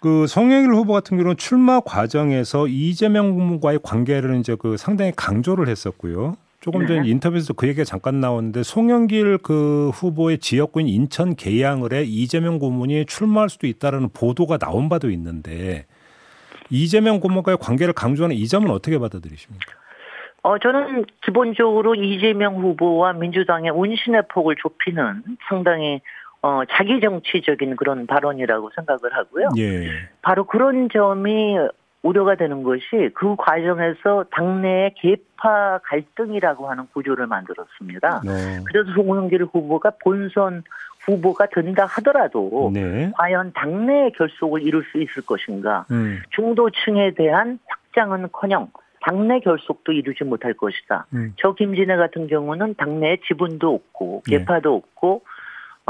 그 0.00 0.26
송영길 0.26 0.72
후보 0.72 0.94
같은 0.94 1.18
경우는 1.18 1.36
출마 1.36 1.80
과정에서 1.80 2.66
이재명 2.66 3.32
후보와의 3.32 3.80
관계를 3.82 4.36
이제 4.36 4.56
그 4.58 4.76
상당히 4.78 5.12
강조를 5.14 5.68
했었고요. 5.68 6.36
조금 6.60 6.86
전 6.86 7.02
네. 7.02 7.08
인터뷰에서 7.08 7.54
그 7.54 7.66
얘기가 7.68 7.84
잠깐 7.84 8.20
나왔는데 8.20 8.62
송영길 8.62 9.38
그 9.38 9.90
후보의 9.90 10.38
지역구인 10.38 10.88
인천 10.88 11.34
계양을 11.34 11.92
해 11.92 12.02
이재명 12.02 12.58
고문이 12.58 13.06
출마할 13.06 13.48
수도 13.48 13.66
있다라는 13.66 14.10
보도가 14.12 14.58
나온 14.58 14.88
바도 14.88 15.10
있는데 15.10 15.86
이재명 16.70 17.20
고문과의 17.20 17.58
관계를 17.58 17.94
강조하는 17.94 18.36
이 18.36 18.46
점은 18.46 18.70
어떻게 18.70 18.98
받아들이십니까? 18.98 19.72
어, 20.42 20.58
저는 20.58 21.04
기본적으로 21.24 21.94
이재명 21.94 22.56
후보와 22.56 23.12
민주당의 23.14 23.70
운신의 23.72 24.22
폭을 24.30 24.56
좁히는 24.56 25.22
상당히 25.48 26.00
어, 26.42 26.62
자기 26.70 27.00
정치적인 27.00 27.76
그런 27.76 28.06
발언이라고 28.06 28.70
생각을 28.74 29.12
하고요. 29.12 29.50
예. 29.58 29.90
바로 30.22 30.44
그런 30.44 30.88
점이 30.90 31.56
우려가 32.02 32.34
되는 32.34 32.62
것이 32.62 33.10
그 33.14 33.36
과정에서 33.36 34.24
당내의 34.30 34.94
계파 34.96 35.80
갈등이라고 35.84 36.70
하는 36.70 36.86
구조를 36.94 37.26
만들었습니다. 37.26 38.16
어. 38.16 38.64
그래서 38.64 38.90
송영길 38.94 39.44
후보가 39.52 39.92
본선 40.02 40.62
후보가 41.00 41.46
된다 41.46 41.84
하더라도 41.86 42.70
네. 42.72 43.10
과연 43.16 43.52
당내의 43.54 44.12
결속을 44.12 44.62
이룰 44.62 44.84
수 44.90 44.98
있을 45.00 45.24
것인가? 45.26 45.84
음. 45.90 46.20
중도층에 46.30 47.12
대한 47.14 47.58
확장은커녕 47.66 48.68
당내 49.02 49.40
결속도 49.40 49.92
이루지 49.92 50.24
못할 50.24 50.54
것이다. 50.54 51.06
음. 51.14 51.32
저 51.36 51.54
김진애 51.54 51.96
같은 51.96 52.26
경우는 52.26 52.74
당내에 52.76 53.18
지분도 53.26 53.74
없고 53.74 54.22
네. 54.28 54.38
개파도 54.38 54.74
없고 54.74 55.22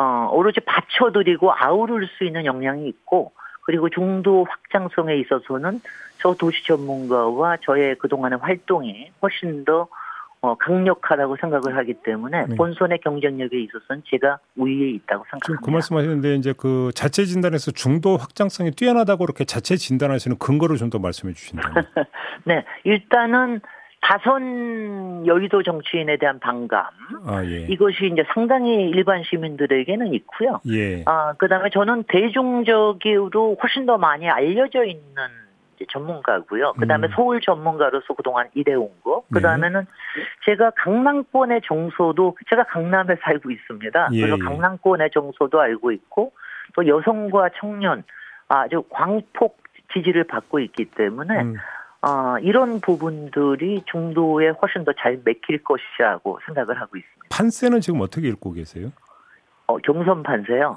어, 0.01 0.31
오로지 0.33 0.61
받쳐드리고 0.61 1.53
아우를 1.55 2.09
수 2.17 2.25
있는 2.25 2.47
역량이 2.47 2.89
있고 2.89 3.33
그리고 3.61 3.91
중도 3.91 4.47
확장성에 4.49 5.15
있어서는 5.17 5.83
저 6.23 6.33
도시 6.35 6.65
전문가와 6.65 7.59
저의 7.59 7.97
그동안의 7.97 8.39
활동이 8.39 9.11
훨씬 9.21 9.67
더 9.67 9.89
어, 10.41 10.55
강력하다고 10.55 11.37
생각을 11.37 11.77
하기 11.77 11.95
때문에 12.03 12.47
네. 12.47 12.57
본선의 12.57 13.01
경쟁력에 13.01 13.61
있어서는 13.61 14.03
제가 14.07 14.39
우위에 14.57 14.89
있다고 14.93 15.25
생각합니다. 15.31 15.61
그 15.63 15.71
말씀하시는데 15.71 16.35
이제 16.37 16.55
그 16.57 16.91
자체 16.95 17.27
진단에서 17.27 17.73
중도 17.73 18.17
확장성이 18.17 18.71
뛰어나다고 18.71 19.25
이렇게 19.25 19.45
자체 19.45 19.77
진단하시는 19.77 20.39
근거를 20.39 20.79
좀 20.79 20.89
더 20.89 20.99
말씀해 20.99 21.35
주신다면. 21.35 21.85
네, 22.45 22.65
일단은 22.85 23.61
다선 24.01 25.27
여의도 25.27 25.63
정치인에 25.63 26.17
대한 26.17 26.39
반감 26.41 26.87
아 27.27 27.45
예. 27.45 27.67
이것이 27.69 28.07
이제 28.13 28.25
상당히 28.33 28.89
일반 28.91 29.23
시민들에게는 29.23 30.15
있고요. 30.15 30.61
예. 30.69 31.03
아, 31.07 31.35
그다음에 31.35 31.71
저는 31.71 32.05
대중적으로 32.09 33.57
훨씬 33.63 33.87
더 33.87 33.99
많이 33.99 34.29
알려져 34.29 34.85
있는 34.85 35.07
전문가고요. 35.89 36.75
그다음에 36.75 37.09
음. 37.09 37.13
서울 37.15 37.41
전문가로서 37.41 38.15
그동안 38.15 38.49
일해온 38.55 38.91
거. 39.03 39.23
그다음에는 39.33 39.87
제가 40.45 40.71
강남권의 40.77 41.63
정서도 41.65 42.37
제가 42.49 42.65
강남에 42.65 43.17
살고 43.23 43.51
있습니다. 43.51 44.09
예, 44.13 44.21
그래서 44.21 44.37
예. 44.39 44.45
강남권의 44.45 45.11
정서도 45.11 45.61
알고 45.61 45.93
있고 45.93 46.33
또 46.75 46.87
여성과 46.87 47.51
청년 47.59 48.05
아주 48.49 48.83
광폭 48.91 49.59
지지를 49.93 50.25
받고 50.25 50.61
있기 50.61 50.87
때문에 50.87 51.43
음. 51.43 51.57
어, 52.03 52.39
이런 52.41 52.81
부분들이 52.81 53.83
중도에 53.91 54.49
훨씬 54.51 54.85
더 54.85 54.93
잘 54.99 55.21
맥힐 55.25 55.63
것이라고 55.63 56.39
생각을 56.47 56.81
하고 56.81 56.97
있습니다. 56.97 57.27
판세는 57.31 57.81
지금 57.81 58.01
어떻게 58.01 58.29
읽고 58.29 58.53
계세요? 58.53 58.91
어, 59.67 59.77
경선 59.79 60.23
판세요. 60.25 60.77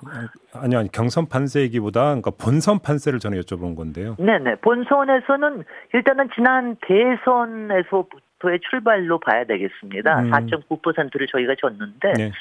아니 0.53 0.75
아니 0.75 0.91
경선 0.91 1.27
판세이기보다 1.27 2.01
그러니까 2.05 2.31
본선 2.31 2.79
판세를 2.79 3.19
저는 3.19 3.39
여쭤본 3.41 3.75
건데요. 3.75 4.15
네네. 4.19 4.55
본선에서는 4.57 5.63
일단은 5.93 6.29
지난 6.35 6.75
대선에서부터의 6.81 8.59
출발로 8.69 9.19
봐야 9.19 9.45
되겠습니다. 9.45 10.19
음. 10.21 10.31
4.9%를 10.31 11.27
저희가 11.31 11.55
졌는데, 11.59 12.13
네. 12.17 12.31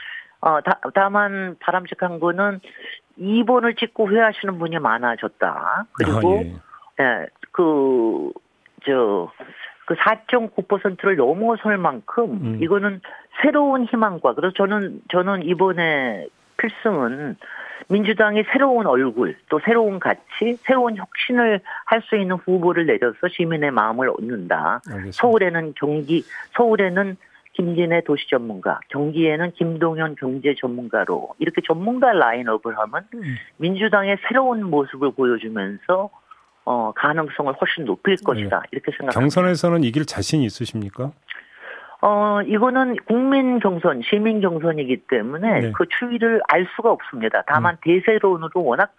어, 0.40 0.60
다, 0.60 0.80
다만 0.94 1.56
바람직한 1.60 2.20
거는 2.20 2.60
2번을 3.18 3.78
찍고 3.78 4.08
후회하시는 4.08 4.58
분이 4.58 4.78
많아졌다. 4.78 5.84
그리고, 5.94 6.38
아, 6.38 6.42
예. 6.42 6.54
예, 7.00 7.26
그, 7.52 8.30
저, 8.84 9.30
그 9.86 9.94
4.9%를 9.94 11.16
넘어설 11.16 11.76
만큼 11.76 12.24
음. 12.24 12.58
이거는 12.62 13.00
새로운 13.42 13.84
희망과 13.84 14.34
그래서 14.34 14.54
저는 14.54 15.02
저는 15.10 15.42
이번에 15.44 16.26
필승은 16.56 17.36
민주당이 17.88 18.44
새로운 18.52 18.86
얼굴 18.86 19.36
또 19.48 19.58
새로운 19.64 19.98
가치 19.98 20.56
새로운 20.60 20.96
혁신을 20.96 21.60
할 21.86 22.02
수 22.02 22.16
있는 22.16 22.36
후보를 22.36 22.86
내려서 22.86 23.16
시민의 23.28 23.70
마음을 23.70 24.08
얻는다. 24.08 24.80
알겠습니다. 24.86 25.12
서울에는 25.12 25.74
경기 25.76 26.22
서울에는 26.56 27.16
김진애 27.54 28.02
도시 28.04 28.28
전문가, 28.30 28.80
경기에는 28.88 29.52
김동연 29.52 30.16
경제 30.16 30.54
전문가로 30.58 31.34
이렇게 31.38 31.60
전문가 31.60 32.12
라인업을 32.12 32.78
하면 32.78 33.06
음. 33.14 33.22
민주당의 33.58 34.18
새로운 34.26 34.64
모습을 34.70 35.12
보여주면서 35.12 36.10
어, 36.64 36.92
가능성을 36.94 37.52
훨씬 37.60 37.84
높일 37.84 38.16
것이다 38.22 38.62
이렇게 38.70 38.92
생각합니다. 38.92 39.18
경선에서는 39.18 39.84
이길 39.84 40.06
자신 40.06 40.42
있으십니까? 40.42 41.12
어, 42.02 42.40
이거는 42.42 42.96
국민 43.06 43.60
경선, 43.60 44.02
시민 44.02 44.40
경선이기 44.40 45.04
때문에 45.08 45.60
네. 45.60 45.72
그 45.72 45.86
추이를 45.88 46.40
알 46.48 46.66
수가 46.74 46.90
없습니다. 46.90 47.44
다만 47.46 47.76
대세론으로 47.82 48.64
워낙 48.64 48.92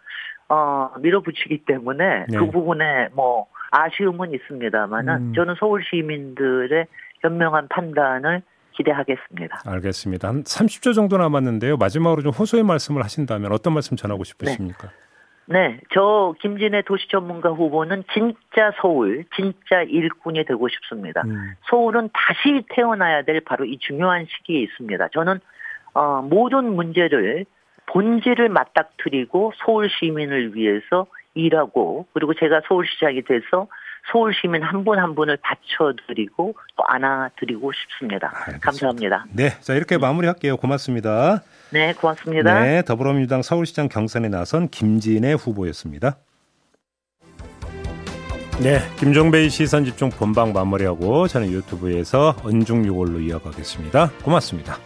어, 0.47 0.91
밀어붙이기 0.99 1.65
때문에 1.65 2.26
네. 2.30 2.38
그 2.38 2.49
부분에 2.49 3.10
뭐 3.13 3.47
아쉬움은 3.71 4.34
있습니다만은 4.34 5.15
음. 5.15 5.34
저는 5.34 5.56
서울 5.60 5.84
시민들의 5.84 6.86
현명한 7.21 7.67
판단을 7.69 8.41
기대하겠습니다. 8.71 9.63
알겠습니다. 9.65 10.28
한 10.28 10.43
30초 10.43 10.95
정도 10.95 11.17
남았는데요. 11.17 11.78
마지막으로 11.78 12.21
좀 12.21 12.32
호소의 12.32 12.63
말씀을 12.63 13.04
하신다면 13.04 13.52
어떤 13.52 13.73
말씀 13.73 13.97
전하고 13.97 14.23
싶으십니까? 14.23 14.88
네, 14.88 14.93
저 15.93 16.34
김진애 16.39 16.84
도시 16.84 17.08
전문가 17.10 17.49
후보는 17.49 18.03
진짜 18.13 18.71
서울, 18.82 19.25
진짜 19.36 19.82
일꾼이 19.82 20.45
되고 20.45 20.67
싶습니다. 20.69 21.21
음. 21.25 21.53
서울은 21.69 22.10
다시 22.13 22.63
태어나야 22.69 23.23
될 23.23 23.41
바로 23.41 23.65
이 23.65 23.77
중요한 23.79 24.25
시기에 24.25 24.62
있습니다. 24.62 25.10
저는 25.10 25.39
어, 25.93 26.21
모든 26.21 26.75
문제를 26.75 27.45
본질을 27.88 28.49
맞닥뜨리고 28.49 29.53
서울 29.58 29.89
시민을 29.89 30.56
위해서 30.56 31.08
일하고 31.36 32.08
그리고 32.13 32.34
제가 32.34 32.62
서울시장이 32.67 33.23
돼서 33.23 33.67
서울 34.11 34.33
시민 34.33 34.61
한 34.63 34.83
분 34.83 34.99
한 34.99 35.15
분을 35.15 35.37
받쳐드리고 35.41 36.55
또 36.75 36.83
안아드리고 36.87 37.71
싶습니다. 37.71 38.31
알겠습니다. 38.33 38.59
감사합니다. 38.65 39.25
네, 39.31 39.49
자 39.61 39.73
이렇게 39.73 39.97
마무리할게요. 39.97 40.57
고맙습니다. 40.57 41.41
네, 41.71 41.93
고맙습니다. 41.93 42.61
네, 42.61 42.81
더불어민주당 42.83 43.41
서울시장 43.41 43.89
경선에 43.89 44.29
나선 44.29 44.67
김진애 44.69 45.33
후보였습니다. 45.33 46.17
네, 48.61 48.79
김종배의 48.99 49.49
시선 49.49 49.83
집중 49.83 50.09
본방 50.09 50.53
마무리하고 50.53 51.27
저는 51.27 51.49
유튜브에서 51.51 52.35
언중유골로 52.43 53.19
이어가겠습니다. 53.21 54.11
고맙습니다. 54.23 54.77